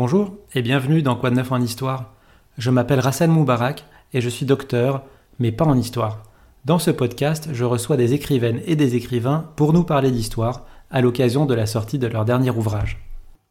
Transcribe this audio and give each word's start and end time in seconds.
Bonjour 0.00 0.36
et 0.54 0.62
bienvenue 0.62 1.02
dans 1.02 1.16
Quoi 1.16 1.30
de 1.30 1.34
neuf 1.34 1.50
en 1.50 1.60
histoire. 1.60 2.12
Je 2.56 2.70
m'appelle 2.70 3.00
Rassan 3.00 3.32
Moubarak 3.32 3.84
et 4.12 4.20
je 4.20 4.28
suis 4.28 4.46
docteur, 4.46 5.02
mais 5.40 5.50
pas 5.50 5.64
en 5.64 5.76
histoire. 5.76 6.22
Dans 6.64 6.78
ce 6.78 6.92
podcast, 6.92 7.48
je 7.52 7.64
reçois 7.64 7.96
des 7.96 8.14
écrivaines 8.14 8.60
et 8.64 8.76
des 8.76 8.94
écrivains 8.94 9.50
pour 9.56 9.72
nous 9.72 9.82
parler 9.82 10.12
d'histoire 10.12 10.64
à 10.92 11.00
l'occasion 11.00 11.46
de 11.46 11.54
la 11.54 11.66
sortie 11.66 11.98
de 11.98 12.06
leur 12.06 12.24
dernier 12.24 12.50
ouvrage. 12.50 13.04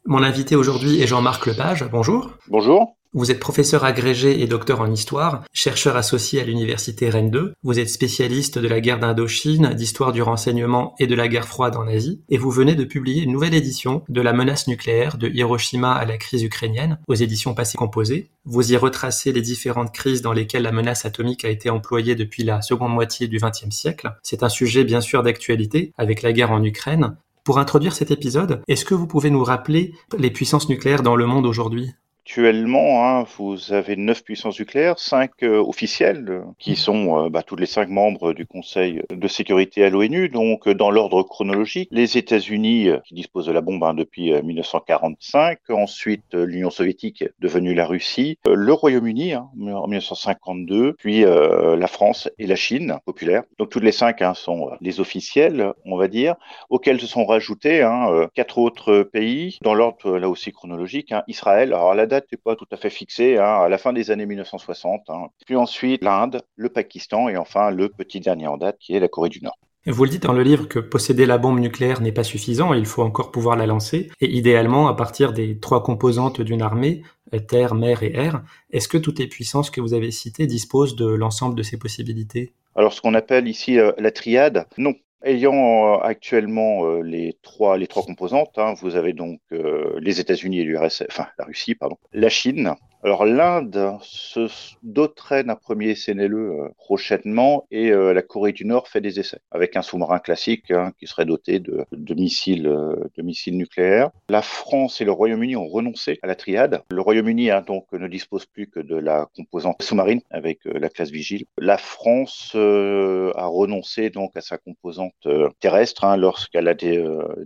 Mon 0.05 0.23
invité 0.23 0.55
aujourd'hui 0.55 1.01
est 1.01 1.05
Jean-Marc 1.05 1.47
Lepage. 1.47 1.83
Bonjour. 1.91 2.31
Bonjour. 2.47 2.95
Vous 3.13 3.31
êtes 3.31 3.39
professeur 3.39 3.85
agrégé 3.85 4.41
et 4.41 4.47
docteur 4.47 4.81
en 4.81 4.91
histoire, 4.91 5.43
chercheur 5.53 5.95
associé 5.95 6.41
à 6.41 6.43
l'université 6.43 7.09
Rennes 7.09 7.31
2. 7.31 7.53
Vous 7.63 7.79
êtes 7.79 7.89
spécialiste 7.89 8.59
de 8.59 8.67
la 8.67 8.81
guerre 8.81 8.99
d'Indochine, 8.99 9.73
d'histoire 9.73 10.11
du 10.11 10.21
renseignement 10.21 10.93
et 10.99 11.07
de 11.07 11.15
la 11.15 11.27
guerre 11.27 11.47
froide 11.47 11.77
en 11.77 11.87
Asie. 11.87 12.21
Et 12.29 12.37
vous 12.37 12.51
venez 12.51 12.75
de 12.75 12.83
publier 12.83 13.23
une 13.23 13.31
nouvelle 13.31 13.53
édition 13.53 14.03
de 14.09 14.21
la 14.21 14.33
menace 14.33 14.67
nucléaire 14.67 15.17
de 15.17 15.29
Hiroshima 15.29 15.93
à 15.93 16.05
la 16.05 16.17
crise 16.17 16.43
ukrainienne 16.43 16.99
aux 17.07 17.15
éditions 17.15 17.53
Passé 17.53 17.77
Composé. 17.77 18.29
Vous 18.45 18.73
y 18.73 18.77
retracez 18.77 19.31
les 19.31 19.41
différentes 19.41 19.93
crises 19.93 20.21
dans 20.21 20.33
lesquelles 20.33 20.63
la 20.63 20.71
menace 20.71 21.05
atomique 21.05 21.45
a 21.45 21.49
été 21.49 21.69
employée 21.69 22.15
depuis 22.15 22.43
la 22.43 22.61
seconde 22.61 22.93
moitié 22.93 23.27
du 23.27 23.37
XXe 23.37 23.75
siècle. 23.75 24.11
C'est 24.21 24.43
un 24.43 24.49
sujet 24.49 24.83
bien 24.83 25.01
sûr 25.01 25.23
d'actualité 25.23 25.93
avec 25.97 26.21
la 26.21 26.33
guerre 26.33 26.51
en 26.51 26.63
Ukraine. 26.63 27.15
Pour 27.45 27.59
introduire 27.59 27.93
cet 27.93 28.11
épisode, 28.11 28.61
est-ce 28.67 28.83
que 28.83 28.93
vous 28.93 29.07
pouvez 29.07 29.29
nous 29.29 29.43
rappeler 29.43 29.93
les 30.17 30.29
puissances 30.29 30.67
nucléaires 30.67 31.03
dans 31.03 31.15
le 31.15 31.25
monde 31.25 31.45
aujourd'hui? 31.45 31.93
Actuellement, 32.27 33.05
hein, 33.05 33.25
vous 33.37 33.71
avez 33.71 33.95
neuf 33.95 34.21
puissances 34.21 34.59
nucléaires, 34.59 34.99
cinq 34.99 35.43
euh, 35.43 35.63
officielles, 35.63 36.25
euh, 36.27 36.41
qui 36.59 36.75
sont 36.75 37.27
euh, 37.27 37.29
bah, 37.29 37.41
tous 37.41 37.55
les 37.55 37.65
cinq 37.65 37.87
membres 37.87 38.33
du 38.33 38.45
Conseil 38.45 39.01
de 39.09 39.27
sécurité 39.29 39.85
à 39.85 39.89
l'ONU. 39.89 40.27
Donc, 40.27 40.67
dans 40.67 40.91
l'ordre 40.91 41.23
chronologique, 41.23 41.87
les 41.89 42.17
États-Unis, 42.17 42.89
qui 43.05 43.13
disposent 43.13 43.45
de 43.45 43.53
la 43.53 43.61
bombe 43.61 43.81
hein, 43.85 43.93
depuis 43.93 44.33
1945, 44.41 45.59
ensuite 45.69 46.33
l'Union 46.33 46.69
soviétique, 46.69 47.23
devenue 47.39 47.73
la 47.73 47.85
Russie, 47.85 48.37
le 48.45 48.73
Royaume-Uni 48.73 49.31
hein, 49.31 49.47
en 49.57 49.87
1952, 49.87 50.95
puis 50.99 51.21
la 51.21 51.87
France 51.87 52.29
et 52.37 52.45
la 52.45 52.57
Chine 52.57 52.97
populaire. 53.05 53.43
Donc, 53.57 53.69
toutes 53.69 53.83
les 53.83 53.93
cinq 53.93 54.21
sont 54.35 54.71
les 54.81 54.99
officiels, 54.99 55.71
on 55.85 55.95
va 55.95 56.09
dire, 56.09 56.35
auxquels 56.69 56.99
se 56.99 57.07
sont 57.07 57.25
rajoutés 57.25 57.87
quatre 58.33 58.57
autres 58.57 59.03
pays, 59.03 59.59
dans 59.61 59.73
l'ordre 59.73 60.17
là 60.17 60.27
aussi 60.27 60.51
chronologique, 60.51 61.13
Israël. 61.27 61.71
Alors, 61.73 61.95
la 61.95 62.05
date 62.05 62.16
n'est 62.31 62.37
pas 62.37 62.55
tout 62.55 62.67
à 62.71 62.77
fait 62.77 62.89
fixée, 62.89 63.37
hein, 63.37 63.61
à 63.61 63.69
la 63.69 63.77
fin 63.77 63.93
des 63.93 64.11
années 64.11 64.25
1960. 64.25 65.09
Hein. 65.09 65.27
Puis 65.45 65.55
ensuite, 65.55 66.03
l'Inde, 66.03 66.41
le 66.55 66.69
Pakistan 66.69 67.29
et 67.29 67.37
enfin 67.37 67.71
le 67.71 67.89
petit 67.89 68.19
dernier 68.19 68.47
en 68.47 68.57
date 68.57 68.77
qui 68.79 68.95
est 68.95 68.99
la 68.99 69.07
Corée 69.07 69.29
du 69.29 69.41
Nord. 69.41 69.57
Vous 69.89 70.03
le 70.03 70.09
dites 70.09 70.23
dans 70.23 70.33
le 70.33 70.43
livre 70.43 70.67
que 70.67 70.79
posséder 70.79 71.25
la 71.25 71.37
bombe 71.37 71.59
nucléaire 71.59 72.01
n'est 72.01 72.11
pas 72.11 72.25
suffisant, 72.25 72.73
il 72.73 72.85
faut 72.85 73.03
encore 73.03 73.31
pouvoir 73.31 73.55
la 73.55 73.65
lancer, 73.65 74.09
et 74.19 74.29
idéalement 74.29 74.89
à 74.89 74.93
partir 74.95 75.31
des 75.31 75.59
trois 75.61 75.81
composantes 75.81 76.41
d'une 76.41 76.61
armée, 76.61 77.03
terre, 77.47 77.73
mer 77.73 78.03
et 78.03 78.13
air. 78.13 78.43
Est-ce 78.71 78.89
que 78.89 78.97
toutes 78.97 79.19
les 79.19 79.27
puissances 79.27 79.69
que 79.69 79.79
vous 79.79 79.93
avez 79.93 80.11
citées 80.11 80.45
disposent 80.45 80.97
de 80.97 81.07
l'ensemble 81.07 81.55
de 81.55 81.63
ces 81.63 81.77
possibilités? 81.77 82.51
Alors 82.75 82.91
ce 82.91 82.99
qu'on 82.99 83.13
appelle 83.13 83.47
ici 83.47 83.79
euh, 83.79 83.93
la 83.97 84.11
triade, 84.11 84.67
non. 84.77 84.93
Ayant 85.23 85.95
euh, 85.95 85.97
actuellement 85.99 86.85
euh, 86.85 87.01
les 87.01 87.39
trois 87.41 87.77
les 87.77 87.87
trois 87.87 88.03
composantes, 88.03 88.57
hein, 88.57 88.75
vous 88.79 88.95
avez 88.95 89.13
donc 89.13 89.39
euh, 89.51 89.97
les 89.99 90.19
États-Unis 90.19 90.59
et 90.59 90.63
l'URSS, 90.63 91.05
enfin 91.09 91.27
la 91.39 91.45
Russie, 91.45 91.73
pardon, 91.73 91.97
la 92.13 92.29
Chine, 92.29 92.75
alors 93.03 93.25
l'Inde 93.25 93.97
se 94.01 94.49
doterait 94.81 95.43
d'un 95.43 95.55
premier 95.55 95.93
CNLE 95.93 96.33
euh, 96.33 96.69
prochainement 96.77 97.67
et 97.69 97.91
euh, 97.91 98.11
la 98.11 98.23
Corée 98.23 98.53
du 98.53 98.65
Nord 98.65 98.87
fait 98.87 99.01
des 99.01 99.19
essais 99.19 99.39
avec 99.51 99.75
un 99.75 99.83
sous-marin 99.83 100.17
classique 100.19 100.71
hein, 100.71 100.91
qui 100.97 101.05
serait 101.05 101.25
doté 101.25 101.59
de, 101.59 101.85
de 101.91 102.13
missiles, 102.15 102.67
euh, 102.67 102.95
de 103.15 103.21
missiles 103.21 103.55
nucléaires. 103.55 104.09
La 104.29 104.41
France 104.41 104.99
et 104.99 105.05
le 105.05 105.11
Royaume-Uni 105.11 105.55
ont 105.55 105.67
renoncé 105.67 106.17
à 106.23 106.27
la 106.27 106.35
triade. 106.35 106.81
Le 106.89 107.01
Royaume-Uni 107.01 107.51
hein, 107.51 107.63
donc 107.65 107.85
ne 107.91 108.07
dispose 108.07 108.45
plus 108.47 108.67
que 108.67 108.79
de 108.79 108.95
la 108.95 109.27
composante 109.35 109.81
sous-marine 109.83 110.21
avec 110.31 110.61
la 110.65 110.89
classe 110.89 111.11
Vigile. 111.11 111.45
La 111.57 111.77
France 111.77 112.55
a 112.55 113.45
renoncé 113.45 114.09
donc 114.09 114.35
à 114.35 114.41
sa 114.41 114.57
composante 114.57 115.27
terrestre 115.59 116.03
hein, 116.03 116.17
lorsqu'elle 116.17 116.67
a 116.67 116.73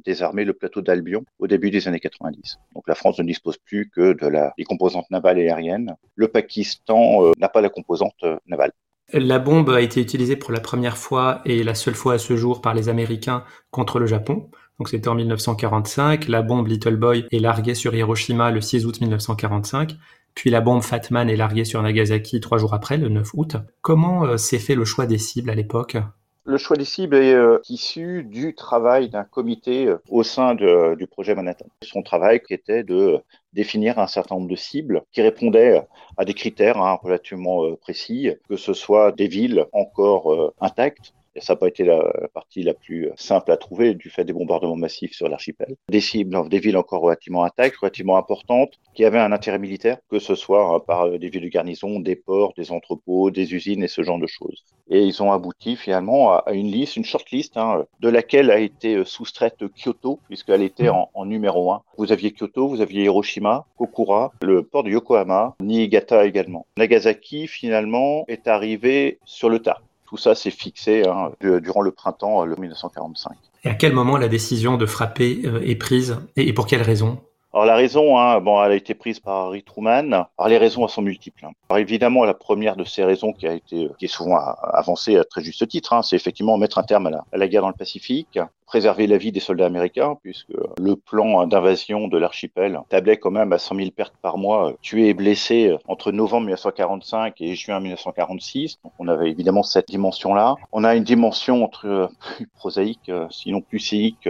désarmé 0.06 0.46
le 0.46 0.54
plateau 0.54 0.82
d'Albion 0.82 1.24
au 1.40 1.48
début 1.48 1.72
des 1.72 1.88
années 1.88 2.00
90. 2.00 2.60
Donc 2.74 2.88
la 2.88 2.96
France 2.96 3.20
ne 3.20 3.26
dispose 3.26 3.58
plus 3.58 3.90
que 3.90 4.14
de 4.14 4.28
la, 4.28 4.54
des 4.58 4.64
composantes 4.64 5.10
navales 5.12 5.41
aérienne. 5.50 5.96
Le 6.16 6.28
Pakistan 6.28 7.26
euh, 7.26 7.32
n'a 7.38 7.50
pas 7.50 7.62
la 7.62 7.70
composante 7.70 8.16
euh, 8.24 8.38
navale. 8.48 8.72
La 9.14 9.40
bombe 9.40 9.70
a 9.70 9.82
été 9.82 10.00
utilisée 10.00 10.38
pour 10.38 10.52
la 10.52 10.62
première 10.62 10.98
fois 10.98 11.42
et 11.44 11.64
la 11.64 11.76
seule 11.76 11.96
fois 11.96 12.14
à 12.14 12.18
ce 12.18 12.38
jour 12.38 12.62
par 12.62 12.74
les 12.74 12.88
Américains 12.88 13.44
contre 13.70 14.00
le 14.00 14.06
Japon. 14.06 14.50
Donc 14.80 14.90
c'était 14.90 15.10
en 15.10 15.16
1945. 15.16 16.28
La 16.28 16.42
bombe 16.42 16.68
Little 16.68 16.96
Boy 16.96 17.26
est 17.32 17.40
larguée 17.40 17.76
sur 17.76 17.94
Hiroshima 17.94 18.52
le 18.52 18.62
6 18.62 18.86
août 18.86 19.02
1945. 19.02 19.98
Puis 20.36 20.50
la 20.50 20.62
bombe 20.62 20.82
Fatman 20.82 21.30
est 21.30 21.36
larguée 21.36 21.66
sur 21.66 21.82
Nagasaki 21.82 22.40
trois 22.40 22.58
jours 22.58 22.74
après, 22.74 22.98
le 22.98 23.10
9 23.10 23.30
août. 23.36 23.58
Comment 23.82 24.26
euh, 24.26 24.38
s'est 24.38 24.60
fait 24.60 24.76
le 24.76 24.86
choix 24.86 25.06
des 25.06 25.18
cibles 25.18 25.50
à 25.50 25.56
l'époque? 25.56 25.98
Le 26.46 26.58
choix 26.58 26.78
des 26.78 26.86
cibles 26.86 27.16
est 27.16 27.34
euh, 27.34 27.60
issu 27.70 28.24
du 28.24 28.56
travail 28.56 29.10
d'un 29.10 29.24
comité 29.24 29.88
euh, 29.88 29.98
au 30.10 30.24
sein 30.24 30.56
du 30.56 31.08
projet 31.08 31.36
Manhattan. 31.36 31.68
Son 31.84 32.02
travail 32.02 32.42
qui 32.42 32.54
était 32.54 32.84
de 32.84 33.20
définir 33.54 34.00
un 34.00 34.08
certain 34.08 34.36
nombre 34.36 34.50
de 34.50 34.56
cibles 34.56 35.04
qui 35.12 35.22
répondaient 35.22 35.82
à 36.18 36.26
des 36.26 36.34
critères 36.34 36.78
hein, 36.78 37.00
relativement 37.02 37.66
euh, 37.66 37.76
précis, 37.76 38.32
que 38.50 38.58
ce 38.58 38.74
soit 38.74 39.12
des 39.12 39.28
villes 39.28 39.66
encore 39.74 40.54
intactes, 40.60 41.14
et 41.36 41.42
ça 41.42 41.54
n'a 41.54 41.58
pas 41.58 41.68
été 41.68 41.84
la 41.84 42.12
partie 42.34 42.64
la 42.64 42.74
plus 42.74 43.10
simple 43.16 43.52
à 43.52 43.58
trouver 43.58 43.94
du 43.94 44.10
fait 44.10 44.26
des 44.26 44.34
bombardements 44.34 44.76
massifs 44.76 45.14
sur 45.14 45.30
l'archipel. 45.30 45.76
Des 45.90 46.02
cibles, 46.02 46.50
des 46.50 46.60
villes 46.60 46.78
encore 46.78 47.02
relativement 47.02 47.44
intactes, 47.44 47.78
relativement 47.78 48.18
importantes, 48.18 48.74
qui 48.94 49.06
avaient 49.06 49.20
un 49.20 49.32
intérêt 49.32 49.60
militaire, 49.60 49.98
que 50.10 50.20
ce 50.20 50.36
soit 50.36 50.66
hein, 50.66 50.80
par 50.80 51.10
des 51.10 51.30
villes 51.30 51.44
de 51.44 51.48
garnison, 51.48 52.00
des 52.00 52.16
ports, 52.16 52.54
des 52.58 52.72
entrepôts, 52.72 53.32
des 53.32 53.54
usines 53.54 53.84
et 53.84 53.88
ce 53.88 54.04
genre 54.04 54.20
de 54.20 54.28
choses. 54.28 54.64
Et 54.90 55.04
ils 55.04 55.24
ont 55.24 55.32
abouti 55.32 55.78
finalement 55.78 56.34
à 56.34 56.52
une 56.52 56.68
liste, 56.68 56.98
une 56.98 57.06
shortlist, 57.06 57.56
hein, 57.56 57.86
de 58.02 58.10
laquelle 58.10 58.52
a 58.52 58.60
été 58.60 59.06
soustraite 59.06 59.64
Kyoto, 59.74 60.20
puisqu'elle 60.28 60.64
était 60.64 60.90
en, 60.90 61.10
en, 61.14 61.26
numéro 61.26 61.72
un. 61.72 61.82
Vous 61.98 62.12
aviez 62.12 62.34
Kyoto, 62.34 62.68
vous 62.68 62.82
aviez 62.82 63.04
Hiroshima, 63.04 63.66
Kokura, 63.78 64.34
le 64.42 64.64
port 64.64 64.84
de 64.84 64.90
Yokohama, 64.90 65.56
Niigata 65.62 66.26
également. 66.26 66.66
Nagasaki, 66.78 67.48
finalement, 67.48 68.26
est 68.28 68.48
arrivé 68.48 69.20
sur 69.24 69.50
le 69.50 69.60
tard. 69.60 69.82
Tout 70.12 70.18
ça 70.18 70.36
s'est 70.36 70.52
fixé 70.52 71.04
hein, 71.08 71.32
durant 71.40 71.82
le 71.82 71.92
printemps 71.92 72.44
le 72.44 72.58
1945. 72.58 73.32
Et 73.64 73.70
à 73.70 73.76
quel 73.76 73.94
moment 73.94 74.18
la 74.18 74.28
décision 74.28 74.76
de 74.76 74.86
frapper 74.86 75.44
euh, 75.46 75.62
est 75.62 75.78
prise 75.78 76.18
et 76.36 76.52
pour 76.52 76.68
quelle 76.68 76.82
raison? 76.82 77.22
Alors 77.54 77.66
la 77.66 77.76
raison, 77.76 78.18
hein, 78.18 78.40
bon, 78.40 78.64
elle 78.64 78.72
a 78.72 78.76
été 78.76 78.94
prise 78.94 79.20
par 79.20 79.48
Harry 79.48 79.62
Truman. 79.62 80.14
Alors 80.38 80.48
les 80.48 80.58
raisons, 80.58 80.86
elles 80.86 80.90
sont 80.90 81.02
multiples. 81.02 81.46
Hein. 81.46 81.52
Alors 81.70 81.80
évidemment, 81.80 82.24
la 82.24 82.34
première 82.34 82.78
de 82.78 82.86
ces 82.86 83.04
raisons 83.04 83.34
qui 83.34 83.46
a 83.46 83.54
été, 83.54 83.90
qui 84.00 84.06
est 84.06 84.08
souvent 84.08 84.38
avancée 84.38 85.18
à 85.18 85.26
très 85.26 85.44
juste 85.44 85.68
titre, 85.68 85.92
hein, 85.92 86.02
c'est 86.02 86.16
effectivement 86.16 86.58
mettre 86.58 86.78
un 86.78 86.84
terme 86.84 87.08
à 87.08 87.38
la, 87.38 87.48
guerre 87.50 87.64
dans 87.64 87.68
le 87.68 87.74
Pacifique, 87.74 88.40
préserver 88.66 89.06
la 89.06 89.18
vie 89.18 89.34
des 89.34 89.42
soldats 89.42 89.66
américains, 89.66 90.18
puisque 90.22 90.54
le 90.80 90.96
plan 90.96 91.46
d'invasion 91.46 92.08
de 92.08 92.18
l'archipel 92.18 92.80
tablait 92.88 93.18
quand 93.18 93.32
même 93.32 93.52
à 93.52 93.58
100 93.58 93.76
000 93.76 93.92
pertes 93.92 94.16
par 94.22 94.38
mois, 94.38 94.74
tués 94.82 95.10
et 95.10 95.14
blessés 95.14 95.76
entre 95.90 96.14
novembre 96.14 96.46
1945 96.46 97.42
et 97.42 97.56
juin 97.56 97.82
1946. 97.82 98.80
Donc 98.82 98.94
on 98.98 99.10
avait 99.10 99.30
évidemment 99.30 99.64
cette 99.64 99.90
dimension-là. 99.90 100.56
On 100.72 100.86
a 100.86 100.96
une 100.96 101.04
dimension 101.04 101.66
entre 101.66 102.10
plus 102.38 102.48
prosaïque, 102.48 103.12
sinon 103.30 103.60
plus 103.60 103.80
séique, 103.80 104.30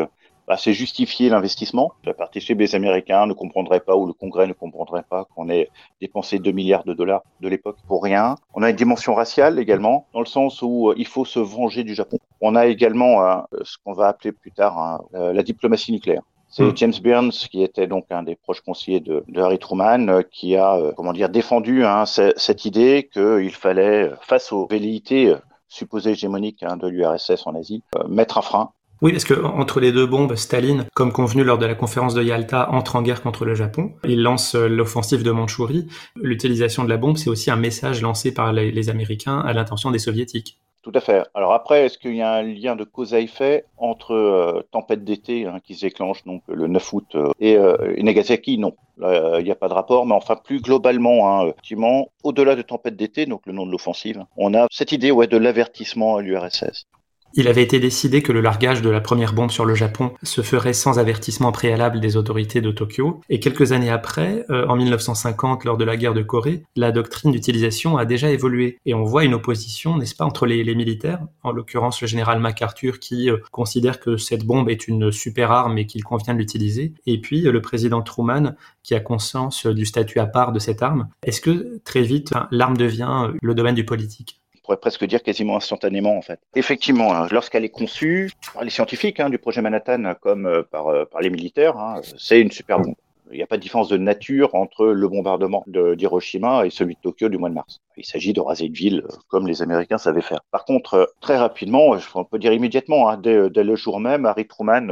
bah, 0.52 0.58
c'est 0.58 0.74
justifier 0.74 1.30
l'investissement. 1.30 1.94
La 2.04 2.14
partie 2.14 2.42
chez 2.42 2.56
les 2.56 2.76
Américains 2.76 3.26
ne 3.26 3.32
comprendraient 3.32 3.80
pas 3.80 3.96
ou 3.96 4.06
le 4.06 4.12
Congrès 4.12 4.48
ne 4.48 4.52
comprendrait 4.52 5.06
pas 5.10 5.24
qu'on 5.34 5.50
ait 5.50 5.70
dépensé 6.02 6.40
2 6.40 6.52
milliards 6.52 6.84
de 6.84 6.94
dollars 6.94 7.24
de 7.40 7.48
l'époque 7.48 7.78
pour 7.88 8.04
rien. 8.04 8.36
On 8.54 8.62
a 8.62 8.70
une 8.70 8.76
dimension 8.76 9.16
raciale 9.16 9.60
également, 9.60 10.08
dans 10.14 10.20
le 10.20 10.26
sens 10.26 10.62
où 10.62 10.90
euh, 10.90 10.96
il 10.98 11.08
faut 11.08 11.24
se 11.24 11.40
venger 11.40 11.86
du 11.86 11.96
Japon. 11.96 12.20
On 12.42 12.58
a 12.58 12.66
également 12.66 13.26
euh, 13.26 13.38
ce 13.62 13.78
qu'on 13.82 13.94
va 13.94 14.10
appeler 14.10 14.34
plus 14.34 14.52
tard 14.52 14.78
hein, 14.78 15.00
euh, 15.16 15.32
la 15.32 15.42
diplomatie 15.42 15.94
nucléaire. 15.94 16.24
C'est 16.50 16.64
hmm. 16.64 16.76
James 16.76 17.00
Burns, 17.02 17.48
qui 17.50 17.64
était 17.64 17.88
donc 17.88 18.08
un 18.10 18.24
des 18.24 18.36
proches 18.36 18.60
conseillers 18.60 19.00
de, 19.00 19.24
Harry 19.38 19.58
Truman, 19.58 20.22
qui 20.32 20.58
a, 20.58 20.78
comment 20.98 21.14
dire, 21.14 21.30
défendu 21.30 21.86
hein, 21.86 22.04
cette 22.06 22.66
idée 22.66 23.10
qu'il 23.14 23.56
fallait, 23.56 24.12
face 24.20 24.52
aux 24.52 24.68
velléités 24.68 25.34
supposées 25.70 26.12
hégémoniques 26.12 26.64
hein, 26.64 26.76
de 26.76 26.90
l'URSS 26.90 27.48
en 27.48 27.56
Asie, 27.56 27.84
mettre 28.10 28.38
un 28.38 28.42
frein 28.42 28.74
oui, 29.02 29.14
parce 29.14 29.26
que 29.26 29.34
entre 29.34 29.80
les 29.80 29.92
deux 29.92 30.06
bombes, 30.06 30.36
Staline, 30.36 30.86
comme 30.94 31.12
convenu 31.12 31.44
lors 31.44 31.58
de 31.58 31.66
la 31.66 31.74
conférence 31.74 32.14
de 32.14 32.22
Yalta, 32.22 32.70
entre 32.72 32.96
en 32.96 33.02
guerre 33.02 33.24
contre 33.24 33.46
le 33.46 33.56
Japon. 33.56 33.94
Il 34.04 34.22
lance 34.22 34.54
euh, 34.54 34.68
l'offensive 34.68 35.24
de 35.24 35.32
Mandchourie. 35.32 35.88
L'utilisation 36.16 36.84
de 36.84 36.90
la 36.90 36.98
bombe, 36.98 37.18
c'est 37.18 37.30
aussi 37.30 37.50
un 37.50 37.56
message 37.56 38.04
lancé 38.04 38.32
par 38.32 38.54
les, 38.54 38.90
Américains 38.90 39.40
à 39.40 39.54
l'intention 39.54 39.90
des 39.90 39.98
Soviétiques. 39.98 40.60
Tout 40.84 40.92
à 40.94 41.00
fait. 41.00 41.24
Alors 41.34 41.54
après, 41.54 41.86
est-ce 41.86 41.98
qu'il 41.98 42.16
y 42.16 42.22
a 42.22 42.32
un 42.34 42.44
lien 42.44 42.76
de 42.76 42.84
cause 42.84 43.16
à 43.16 43.20
effet 43.20 43.66
entre 43.78 44.14
euh, 44.14 44.62
tempête 44.72 45.04
d'été 45.04 45.48
hein, 45.48 45.60
qui 45.64 45.74
se 45.74 45.82
déclenche 45.82 46.24
donc 46.26 46.44
le 46.48 46.68
9 46.68 46.94
août 46.94 47.16
euh, 47.16 47.32
et, 47.40 48.04
Nagasaki? 48.04 48.60
Non, 48.60 48.76
il 49.00 49.44
n'y 49.44 49.52
a 49.52 49.56
pas 49.56 49.68
de 49.68 49.74
rapport. 49.74 50.06
Mais 50.06 50.14
enfin, 50.14 50.36
plus 50.36 50.62
globalement, 50.62 51.42
hein, 51.42 51.48
effectivement, 51.48 52.10
au-delà 52.24 52.56
de 52.56 52.62
tempête 52.62 52.96
d'été, 52.96 53.26
donc 53.26 53.42
le 53.48 53.54
nom 53.54 53.66
de 53.66 53.72
l'offensive, 53.72 54.26
on 54.38 54.54
a 54.54 54.68
cette 54.70 54.92
idée 54.92 55.10
ouais, 55.10 55.26
de 55.26 55.38
l'avertissement 55.38 56.18
à 56.18 56.22
l'URSS. 56.22 56.86
Il 57.34 57.48
avait 57.48 57.64
été 57.64 57.80
décidé 57.80 58.22
que 58.22 58.34
le 58.34 58.42
largage 58.42 58.82
de 58.82 58.90
la 58.90 59.00
première 59.00 59.34
bombe 59.34 59.52
sur 59.52 59.64
le 59.64 59.74
Japon 59.74 60.12
se 60.22 60.42
ferait 60.42 60.74
sans 60.74 61.00
avertissement 61.00 61.54
préalable 61.54 62.02
des 62.02 62.18
autorités 62.18 62.60
de 62.60 62.72
Tokyo, 62.72 63.22
et 63.30 63.40
quelques 63.40 63.72
années 63.72 63.90
après, 63.90 64.46
euh, 64.50 64.68
en 64.68 64.76
1950, 64.76 65.64
lors 65.64 65.78
de 65.78 65.86
la 65.86 65.96
guerre 65.96 66.14
de 66.14 66.24
Corée, 66.24 66.64
la 66.76 66.92
doctrine 66.92 67.32
d'utilisation 67.32 67.96
a 67.98 68.04
déjà 68.04 68.30
évolué, 68.30 68.80
et 68.86 68.94
on 68.94 69.06
voit 69.06 69.24
une 69.24 69.34
opposition, 69.34 69.98
n'est-ce 69.98 70.16
pas, 70.16 70.26
entre 70.26 70.46
les, 70.46 70.76
militaires, 70.76 71.22
en 71.44 71.52
l'occurrence 71.52 72.02
le 72.02 72.08
général 72.08 72.40
MacArthur 72.40 73.00
qui 73.00 73.30
euh, 73.30 73.38
considère 73.52 74.00
que 74.02 74.18
cette 74.18 74.46
bombe 74.46 74.70
est 74.70 74.88
une 74.88 75.12
super 75.12 75.52
arme 75.52 75.78
et 75.78 75.86
qu'il 75.86 76.04
convient 76.04 76.34
de 76.34 76.40
l'utiliser, 76.40 76.94
et 77.06 77.22
puis 77.22 77.48
euh, 77.48 77.52
le 77.54 77.62
président 77.62 78.02
Truman 78.02 78.56
qui 78.84 78.94
a 78.94 79.00
conscience 79.00 79.68
du 79.68 79.86
statut 79.86 80.20
à 80.20 80.26
part 80.26 80.52
de 80.52 80.60
cette 80.60 80.82
arme. 80.82 81.08
Est-ce 81.24 81.40
que 81.40 81.80
très 81.86 82.02
vite, 82.02 82.32
l'arme 82.52 82.76
devient 82.76 83.30
le 83.42 83.56
domaine 83.56 83.76
du 83.76 83.86
politique? 83.86 84.41
Pourrait 84.64 84.78
presque 84.78 85.06
dire 85.06 85.24
quasiment 85.24 85.58
instantanément 85.58 86.18
en 86.18 86.22
fait. 86.22 86.40
Effectivement, 86.56 87.14
hein, 87.14 87.28
lorsqu'elle 87.32 87.66
est 87.66 87.70
conçue 87.70 88.32
par 88.54 88.64
les 88.64 88.70
scientifiques 88.70 89.20
hein, 89.20 89.30
du 89.30 89.38
projet 89.38 89.62
Manhattan 89.62 90.14
comme 90.22 90.46
euh, 90.46 90.64
par, 90.64 90.88
euh, 90.88 91.06
par, 91.06 91.22
les 91.22 91.30
militaires, 91.30 91.78
hein, 91.78 92.02
c'est 92.18 92.42
une 92.42 92.52
super 92.52 92.80
bombe. 92.80 92.96
Il 93.32 93.38
n'y 93.38 93.44
a 93.44 93.48
pas 93.48 93.58
de 93.58 93.62
différence 93.62 93.90
de 93.90 93.98
nature 93.98 94.56
entre 94.56 94.86
le 94.86 95.08
bombardement 95.08 95.64
d'Hiroshima 95.68 96.66
et 96.66 96.70
celui 96.70 96.96
de 96.96 97.00
Tokyo 97.02 97.30
du 97.30 97.38
mois 97.38 97.50
de 97.50 97.56
mars. 97.56 97.80
Il 97.98 98.06
s'agit 98.06 98.34
de 98.34 98.42
raser 98.42 98.66
une 98.66 98.74
ville 98.74 99.04
euh, 99.06 99.16
comme 99.28 99.48
les 99.48 99.62
Américains 99.62 99.98
savaient 99.98 100.22
faire. 100.22 100.42
Par 100.52 100.66
contre, 100.66 101.14
très 101.22 101.38
rapidement, 101.38 101.96
on 102.16 102.24
peut 102.24 102.40
dire 102.40 102.54
immédiatement, 102.54 103.16
dès, 103.18 103.50
dès, 103.50 103.64
le 103.64 103.76
jour 103.76 104.00
même, 104.00 104.26
Harry 104.26 104.48
Truman, 104.48 104.88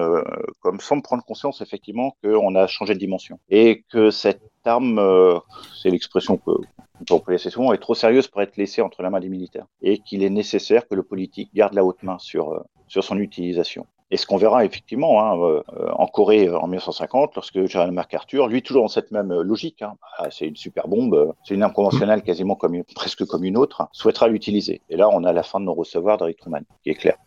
comme 0.62 0.80
semble 0.80 1.02
prendre 1.02 1.24
conscience 1.24 1.62
effectivement 1.62 2.16
qu'on 2.24 2.56
a 2.56 2.68
changé 2.68 2.94
de 2.94 3.00
dimension 3.00 3.40
et 3.50 3.84
que 3.92 4.12
cette 4.12 4.42
arme, 4.66 5.42
c'est 5.82 5.90
l'expression 5.90 6.38
que 6.38 6.52
pour 7.06 7.24
assez 7.30 7.50
souvent, 7.50 7.74
est 7.74 7.78
trop 7.78 7.96
sérieuse 7.96 8.28
pour 8.28 8.42
être 8.42 8.58
laissée 8.58 8.82
entre 8.82 9.02
la 9.02 9.10
main 9.10 9.20
des 9.20 9.30
militaires 9.30 9.66
et 9.82 10.00
qu'il 10.00 10.24
est 10.24 10.30
nécessaire 10.30 10.88
que 10.88 10.96
le 10.96 11.04
politique 11.04 11.50
garde 11.54 11.74
la 11.74 11.84
haute 11.84 12.04
main 12.04 12.18
euh, 12.36 12.60
sur 12.88 13.04
son 13.04 13.18
utilisation. 13.18 13.86
Et 14.12 14.18
ce 14.18 14.26
qu'on 14.26 14.38
verra 14.38 14.66
effectivement 14.66 15.22
hein, 15.22 15.38
euh, 15.38 15.62
en 15.94 16.08
Corée 16.08 16.48
euh, 16.48 16.58
en 16.58 16.68
1950, 16.68 17.36
lorsque 17.36 17.66
General 17.68 17.92
MacArthur, 17.92 18.48
lui 18.48 18.64
toujours 18.64 18.84
dans 18.84 18.90
cette 18.90 19.12
même 19.12 19.32
logique, 19.42 19.82
hein, 19.82 19.94
ah, 20.18 20.30
c'est 20.32 20.48
une 20.48 20.56
super 20.56 20.88
bombe, 20.88 21.34
c'est 21.44 21.54
une 21.54 21.64
arme 21.64 21.74
conventionnelle 21.74 22.24
quasiment 22.24 22.56
comme 22.56 22.84
presque 22.96 23.26
comme 23.26 23.44
une 23.44 23.58
autre, 23.58 23.88
souhaitera 23.92 24.28
l'utiliser. 24.28 24.82
Et 24.90 24.98
là, 24.98 25.10
on 25.12 25.24
a 25.24 25.32
la 25.32 25.44
fin 25.44 25.60
de 25.60 25.66
nos 25.66 25.74
recevoir 25.74 26.18
d'Harry 26.18 26.36
Truman, 26.36 26.62
qui 26.84 26.90
est 26.90 26.96
clair. 26.96 27.18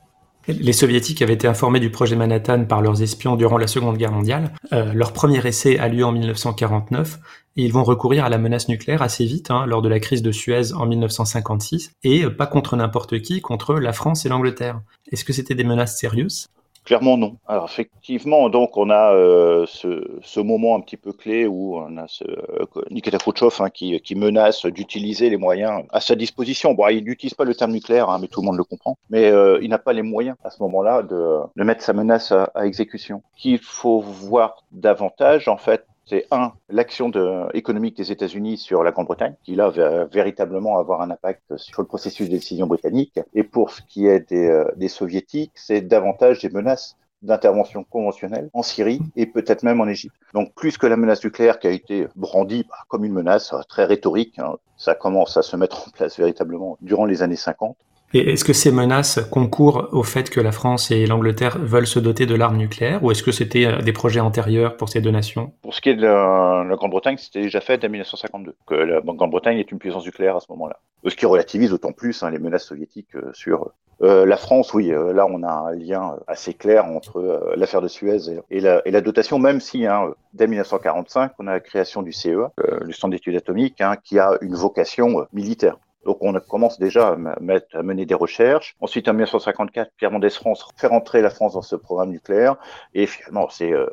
Les 0.49 0.73
soviétiques 0.73 1.23
avaient 1.23 1.35
été 1.35 1.47
informés 1.47 1.79
du 1.79 1.91
projet 1.91 2.17
Manhattan 2.17 2.65
par 2.65 2.83
leurs 2.83 3.01
espions 3.01 3.37
durant 3.37 3.59
la 3.59 3.69
Seconde 3.69 3.97
Guerre 3.97 4.11
mondiale. 4.11 4.53
Euh, 4.73 4.93
leur 4.93 5.13
premier 5.13 5.47
essai 5.47 5.79
a 5.79 5.87
lieu 5.87 6.05
en 6.05 6.11
1949 6.11 7.21
et 7.57 7.65
ils 7.65 7.73
vont 7.73 7.85
recourir 7.85 8.25
à 8.25 8.29
la 8.29 8.39
menace 8.39 8.69
nucléaire 8.69 9.03
assez 9.03 9.25
vite, 9.25 9.53
hein, 9.53 9.67
lors 9.67 9.83
de 9.83 9.89
la 9.89 10.01
crise 10.01 10.21
de 10.21 10.33
Suez 10.33 10.73
en 10.73 10.87
1956, 10.87 11.93
et 12.03 12.29
pas 12.29 12.47
contre 12.47 12.75
n'importe 12.75 13.21
qui, 13.21 13.41
contre 13.41 13.75
la 13.75 13.93
France 13.93 14.27
et 14.27 14.29
l'Angleterre. 14.29 14.81
Est-ce 15.13 15.25
que 15.25 15.33
c'était 15.33 15.55
des 15.55 15.63
menaces 15.63 15.97
sérieuses? 15.97 16.49
Clairement 16.85 17.17
non. 17.17 17.37
Alors 17.47 17.67
effectivement, 17.67 18.49
donc 18.49 18.77
on 18.77 18.91
a 18.91 19.15
euh, 19.15 19.67
ce, 19.69 20.19
ce, 20.21 20.41
moment 20.41 20.75
un 20.75 20.81
petit 20.81 20.97
peu 20.97 21.13
clé 21.13 21.47
où 21.47 21.77
on 21.77 21.97
a 21.97 22.09
ce, 22.09 22.25
euh, 22.25 22.67
Nikita 22.91 23.19
Khrouchtchev 23.19 23.55
hein, 23.61 23.71
qui, 23.71 24.01
qui, 24.01 24.17
menace 24.17 24.67
d'utiliser 24.67 25.31
les 25.31 25.37
moyens 25.37 25.85
à 25.91 26.01
sa 26.01 26.17
disposition. 26.17 26.75
Bon, 26.75 26.89
il 26.89 27.05
n'utilise 27.05 27.35
pas 27.35 27.45
le 27.45 27.55
terme 27.55 27.71
nucléaire, 27.71 28.11
hein, 28.11 28.19
mais 28.21 28.27
tout 28.27 28.41
le 28.41 28.47
monde 28.47 28.57
le 28.57 28.65
comprend. 28.65 28.99
Mais 29.11 29.31
euh, 29.31 29.61
il 29.63 29.69
n'a 29.69 29.79
pas 29.79 29.93
les 29.93 30.03
moyens 30.03 30.37
à 30.43 30.51
ce 30.51 30.61
moment-là 30.65 31.03
de, 31.05 31.39
de 31.55 31.63
mettre 31.63 31.83
sa 31.83 31.93
menace 31.93 32.33
à, 32.33 32.51
à 32.57 32.67
exécution. 32.67 33.23
Qu'il 33.37 33.59
faut 33.59 34.01
voir 34.01 34.65
davantage, 34.73 35.47
en 35.47 35.59
fait, 35.59 35.87
c'est 36.05 36.27
un, 36.31 36.53
l'action 36.69 37.11
économique 37.55 37.97
des 37.97 38.13
États-Unis 38.13 38.59
sur 38.59 38.83
la 38.83 38.91
Grande-Bretagne, 38.91 39.35
qui 39.45 39.55
là 39.55 39.69
va 39.69 40.05
véritablement 40.07 40.79
avoir 40.79 41.01
un 41.01 41.11
impact 41.11 41.57
sur 41.57 41.83
le 41.83 41.89
processus 41.89 42.29
de 42.29 42.33
décision 42.33 42.67
britannique. 42.67 43.21
Et 43.35 43.45
pour 43.45 43.71
ce 43.71 43.83
qui 43.83 44.07
est 44.07 44.29
des, 44.29 44.49
euh, 44.49 44.71
des 44.77 44.89
soviétiques, 44.89 45.53
c'est 45.55 45.81
davantage 45.81 46.41
des 46.41 46.51
menaces 46.51 46.97
d'intervention 47.23 47.85
conventionnelle 47.85 48.51
en 48.53 48.63
Syrie 48.63 49.01
et 49.15 49.27
peut-être 49.27 49.63
même 49.63 49.81
en 49.81 49.87
Égypte. 49.87 50.17
Donc 50.35 50.53
plus 50.55 50.77
que 50.77 50.87
la 50.87 50.97
menace 50.97 51.23
nucléaire 51.23 51.61
qui 51.61 51.69
a 51.69 51.71
été 51.71 52.09
brandie 52.17 52.67
bah, 52.69 52.75
comme 52.89 53.05
une 53.05 53.13
menace 53.13 53.53
euh, 53.53 53.61
très 53.69 53.85
rhétorique, 53.85 54.39
hein, 54.39 54.57
ça 54.77 54.95
commence 54.95 55.37
à 55.37 55.43
se 55.43 55.57
mettre 55.57 55.87
en 55.87 55.91
place 55.93 56.19
véritablement 56.19 56.77
durant 56.81 57.05
les 57.05 57.23
années 57.23 57.37
50. 57.37 57.77
Et 58.15 58.33
est-ce 58.33 58.45
que 58.45 58.53
ces 58.53 58.71
menaces 58.71 59.21
concourent 59.31 59.89
au 59.93 60.03
fait 60.03 60.29
que 60.29 60.41
la 60.41 60.53
France 60.53 60.91
et 60.91 61.07
l'Angleterre 61.07 61.57
veulent 61.59 61.87
se 61.87 61.99
doter 61.99 62.27
de 62.27 62.35
l'arme 62.35 62.59
nucléaire 62.59 63.03
ou 63.03 63.11
est-ce 63.11 63.23
que 63.23 63.33
c'était 63.33 63.65
euh, 63.65 63.81
des 63.81 63.93
projets 63.93 64.21
antérieurs 64.21 64.77
pour 64.77 64.91
ces 64.91 65.01
deux 65.01 65.11
nations 65.11 65.53
Pour 65.63 65.75
ce 65.75 65.81
qui 65.81 65.89
est 65.89 65.95
de 65.95 66.03
la, 66.03 66.77
Grande-Bretagne, 66.77 67.17
c'était 67.17 67.41
déjà 67.41 67.61
fait 67.63 67.79
dès 67.79 67.89
1952, 67.89 68.55
que 68.67 68.75
la 68.75 69.01
Grande-Bretagne 69.01 69.59
est 69.59 69.73
une 69.73 69.79
puissance 69.79 70.05
nucléaire 70.05 70.37
à 70.37 70.41
ce 70.41 70.47
moment-là. 70.51 70.79
Ce 71.07 71.15
qui 71.17 71.25
relativise 71.25 71.71
d'autant 71.71 71.93
plus 71.93 72.23
hein, 72.23 72.31
les 72.31 72.39
menaces 72.39 72.65
soviétiques 72.65 73.15
euh, 73.15 73.31
sur 73.33 73.71
euh, 74.03 74.27
la 74.27 74.37
France, 74.37 74.75
oui, 74.75 74.89
là 74.89 75.27
on 75.31 75.43
a 75.43 75.71
un 75.71 75.75
lien 75.75 76.17
assez 76.27 76.55
clair 76.55 76.85
entre 76.87 77.53
l'affaire 77.57 77.81
de 77.81 77.89
Suez 77.89 78.41
et, 78.51 78.61
la, 78.61 78.83
et, 78.85 78.91
la, 78.91 79.01
dotation, 79.01 79.39
même 79.39 79.61
si 79.61 79.87
hein, 79.87 80.13
dès 80.35 80.49
1945 80.49 81.33
on 81.39 81.47
a 81.47 81.53
la 81.53 81.61
création 81.61 82.03
du 82.03 82.13
CEA, 82.13 82.51
le 82.57 82.93
Centre 82.93 83.13
d'études 83.13 83.37
atomiques, 83.37 83.81
hein, 83.81 83.97
qui 84.03 84.19
a 84.19 84.39
une 84.41 84.55
vocation 84.55 85.27
militaire. 85.33 85.77
Donc 86.05 86.19
on 86.21 86.33
commence 86.41 86.79
déjà 86.79 87.09
à, 87.09 87.17
mettre, 87.41 87.77
à, 87.77 87.83
mener 87.83 88.07
des 88.07 88.15
recherches. 88.15 88.77
Ensuite, 88.81 89.09
en 89.09 89.13
1954, 89.13 89.93
Pierre 89.97 90.11
Mendès 90.11 90.31
France 90.31 90.67
fait 90.77 90.89
rentrer 90.89 91.23
la 91.23 91.31
France 91.31 91.55
dans 91.55 91.63
ce 91.63 91.77
programme 91.77 92.11
nucléaire. 92.11 92.57
Et 92.95 93.07
finalement, 93.07 93.49
c'est 93.51 93.73
euh, 93.73 93.87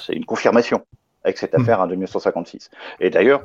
c'est 0.00 0.12
une 0.12 0.24
confirmation 0.24 0.84
avec 1.24 1.38
cette 1.38 1.56
mmh. 1.56 1.60
affaire 1.60 1.80
en 1.80 1.86
1956. 1.86 2.70
Et 3.00 3.10
d'ailleurs, 3.10 3.42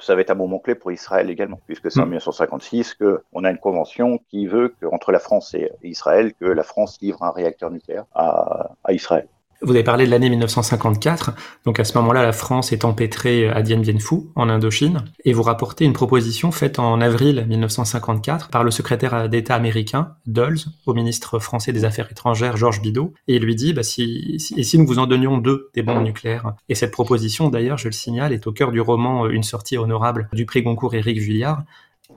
ça 0.00 0.14
va 0.14 0.20
être 0.20 0.30
un 0.30 0.34
moment 0.34 0.58
clé 0.58 0.74
pour 0.74 0.90
Israël 0.92 1.30
également, 1.30 1.60
puisque 1.66 1.90
c'est 1.90 2.00
en 2.00 2.06
1956 2.06 2.96
mmh. 3.00 3.16
qu'on 3.32 3.44
a 3.44 3.50
une 3.50 3.58
convention 3.58 4.18
qui 4.28 4.46
veut 4.46 4.74
qu'entre 4.80 5.12
la 5.12 5.18
France 5.18 5.54
et 5.54 5.70
Israël, 5.82 6.34
que 6.34 6.46
la 6.46 6.62
France 6.62 6.98
livre 7.00 7.22
un 7.22 7.30
réacteur 7.30 7.70
nucléaire 7.70 8.04
à, 8.14 8.72
à 8.84 8.92
Israël. 8.92 9.28
Vous 9.64 9.70
avez 9.70 9.82
parlé 9.82 10.04
de 10.04 10.10
l'année 10.10 10.28
1954, 10.28 11.32
donc 11.64 11.80
à 11.80 11.84
ce 11.84 11.96
moment-là, 11.96 12.22
la 12.22 12.32
France 12.32 12.70
est 12.72 12.84
empêtrée 12.84 13.48
à 13.48 13.62
Dien 13.62 13.78
Bien 13.78 13.98
Phu, 13.98 14.16
en 14.34 14.50
Indochine, 14.50 15.04
et 15.24 15.32
vous 15.32 15.42
rapportez 15.42 15.86
une 15.86 15.94
proposition 15.94 16.52
faite 16.52 16.78
en 16.78 17.00
avril 17.00 17.46
1954 17.48 18.50
par 18.50 18.62
le 18.62 18.70
secrétaire 18.70 19.26
d'État 19.30 19.54
américain, 19.54 20.16
Dulles, 20.26 20.58
au 20.84 20.92
ministre 20.92 21.38
français 21.38 21.72
des 21.72 21.86
Affaires 21.86 22.10
étrangères, 22.10 22.58
Georges 22.58 22.82
Bidault, 22.82 23.14
et 23.26 23.36
il 23.36 23.42
lui 23.42 23.56
dit, 23.56 23.72
bah, 23.72 23.82
si, 23.82 24.36
et 24.54 24.62
si 24.62 24.78
nous 24.78 24.86
vous 24.86 24.98
en 24.98 25.06
donnions 25.06 25.38
deux 25.38 25.70
des 25.72 25.82
bombes 25.82 26.04
nucléaires? 26.04 26.52
Et 26.68 26.74
cette 26.74 26.92
proposition, 26.92 27.48
d'ailleurs, 27.48 27.78
je 27.78 27.88
le 27.88 27.92
signale, 27.92 28.34
est 28.34 28.46
au 28.46 28.52
cœur 28.52 28.70
du 28.70 28.82
roman 28.82 29.28
Une 29.28 29.42
sortie 29.42 29.78
honorable 29.78 30.28
du 30.34 30.44
prix 30.44 30.62
Goncourt 30.62 30.94
Éric 30.94 31.18
Vuillard. 31.18 31.64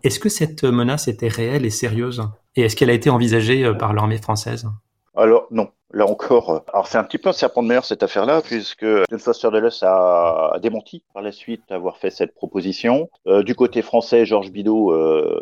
Est-ce 0.04 0.20
que 0.20 0.27
cette 0.27 0.66
menace 0.66 1.08
était 1.08 1.30
réelle 1.30 1.66
et 1.66 1.70
sérieuse? 1.70 2.27
Et 2.58 2.63
est-ce 2.63 2.75
qu'elle 2.75 2.89
a 2.89 2.94
été 2.94 3.10
envisagée 3.10 3.63
euh, 3.63 3.74
par 3.74 3.94
l'armée 3.94 4.18
française? 4.18 4.68
Alors 5.16 5.48
non, 5.50 5.70
là 5.91 6.06
encore, 6.06 6.50
euh, 6.50 6.60
alors 6.74 6.88
c'est 6.88 6.98
un 6.98 7.03
petit 7.03 7.17
peu 7.17 7.29
un 7.29 7.34
serpent 7.34 7.63
de 7.63 7.67
mer 7.67 7.86
cette 7.86 8.03
affaire-là, 8.03 8.41
puisque 8.41 8.86
John 8.86 9.20
Foster 9.20 9.50
Dulles 9.51 9.70
a 9.82 10.58
démenti 10.62 11.03
par 11.13 11.24
la 11.24 11.32
suite 11.32 11.63
avoir 11.70 11.98
fait 11.98 12.10
cette 12.10 12.34
proposition. 12.36 13.10
Euh, 13.27 13.44
du 13.44 13.56
côté 13.56 13.82
français, 13.82 14.25
Georges 14.25 14.51
Bidault, 14.51 14.91
euh, 14.91 15.41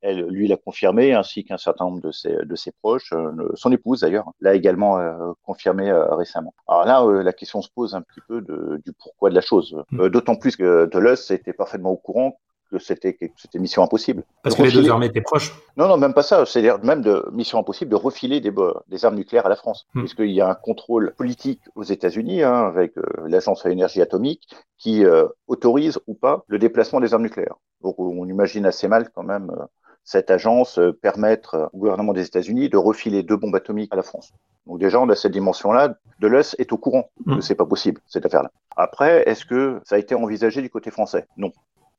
elle, 0.00 0.26
lui, 0.28 0.48
l'a 0.48 0.56
confirmé, 0.56 1.14
ainsi 1.14 1.44
qu'un 1.44 1.58
certain 1.58 1.86
nombre 1.86 2.00
de 2.00 2.10
ses, 2.10 2.34
de 2.44 2.54
ses 2.56 2.72
proches. 2.72 3.12
son 3.54 3.72
épouse, 3.72 4.00
d'ailleurs, 4.00 4.30
l'a 4.40 4.54
également 4.54 4.98
confirmé 5.44 5.92
récemment. 5.92 6.54
Alors 6.66 6.84
là, 6.84 7.22
la 7.22 7.32
question 7.32 7.62
se 7.62 7.68
pose 7.74 7.94
un 7.94 8.02
petit 8.02 8.20
peu 8.28 8.40
de, 8.40 8.80
du 8.84 8.92
pourquoi 8.92 9.30
de 9.30 9.34
la 9.34 9.40
chose. 9.40 9.76
Mm. 9.90 10.08
D'autant 10.08 10.36
plus 10.36 10.56
que 10.56 10.86
Dulles 10.86 11.16
était 11.30 11.52
parfaitement 11.52 11.90
au 11.90 11.96
courant 11.96 12.38
que 12.72 12.78
c'était 12.78 13.16
c'était 13.36 13.58
mission 13.58 13.82
impossible. 13.82 14.24
Parce 14.42 14.56
que 14.56 14.62
les 14.62 14.72
deux 14.72 14.90
armées 14.90 15.06
étaient 15.06 15.20
proches. 15.20 15.52
Non, 15.76 15.86
non, 15.88 15.96
même 15.96 16.14
pas 16.14 16.22
ça. 16.22 16.46
C'est-à-dire 16.46 16.82
même 16.82 17.02
de 17.02 17.28
mission 17.32 17.58
impossible 17.58 17.90
de 17.90 17.96
refiler 17.96 18.40
des, 18.40 18.52
des 18.88 19.04
armes 19.04 19.16
nucléaires 19.16 19.46
à 19.46 19.48
la 19.48 19.56
France, 19.56 19.86
hmm. 19.94 20.00
puisqu'il 20.00 20.30
y 20.30 20.40
a 20.40 20.48
un 20.48 20.54
contrôle 20.54 21.14
politique 21.16 21.60
aux 21.74 21.82
États-Unis 21.82 22.42
hein, 22.42 22.64
avec 22.66 22.96
euh, 22.96 23.02
l'agence 23.26 23.64
à 23.66 23.68
l'énergie 23.68 24.00
atomique 24.00 24.48
qui 24.78 25.04
euh, 25.04 25.28
autorise 25.46 25.98
ou 26.06 26.14
pas 26.14 26.44
le 26.48 26.58
déplacement 26.58 27.00
des 27.00 27.12
armes 27.12 27.22
nucléaires. 27.22 27.56
Donc 27.82 27.98
on 27.98 28.26
imagine 28.26 28.66
assez 28.66 28.88
mal 28.88 29.10
quand 29.14 29.22
même. 29.22 29.50
Euh, 29.50 29.64
cette 30.04 30.32
agence 30.32 30.80
permettre 31.00 31.70
au 31.72 31.78
gouvernement 31.78 32.12
des 32.12 32.26
États-Unis 32.26 32.68
de 32.68 32.76
refiler 32.76 33.22
deux 33.22 33.36
bombes 33.36 33.54
atomiques 33.54 33.92
à 33.92 33.96
la 33.96 34.02
France. 34.02 34.32
Donc 34.66 34.80
déjà, 34.80 35.00
on 35.00 35.08
a 35.08 35.14
cette 35.14 35.30
dimension-là. 35.30 35.94
De 36.18 36.26
l'US 36.26 36.56
est 36.58 36.72
au 36.72 36.76
courant 36.76 37.08
que 37.24 37.34
hmm. 37.34 37.40
c'est 37.40 37.54
pas 37.54 37.66
possible 37.66 38.00
cette 38.08 38.26
affaire-là. 38.26 38.50
Après, 38.76 39.22
est-ce 39.28 39.44
que 39.44 39.80
ça 39.84 39.94
a 39.94 39.98
été 39.98 40.16
envisagé 40.16 40.60
du 40.60 40.70
côté 40.70 40.90
français? 40.90 41.26
Non 41.36 41.52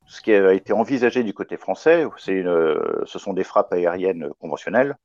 ce 0.05 0.21
qui 0.21 0.33
a 0.33 0.53
été 0.53 0.73
envisagé 0.73 1.23
du 1.23 1.33
côté 1.33 1.57
français, 1.57 2.05
c'est 2.17 2.43
ce 2.43 3.19
sont 3.19 3.33
des 3.33 3.43
frappes 3.43 3.73
aériennes 3.73 4.29
conventionnelles, 4.39 4.95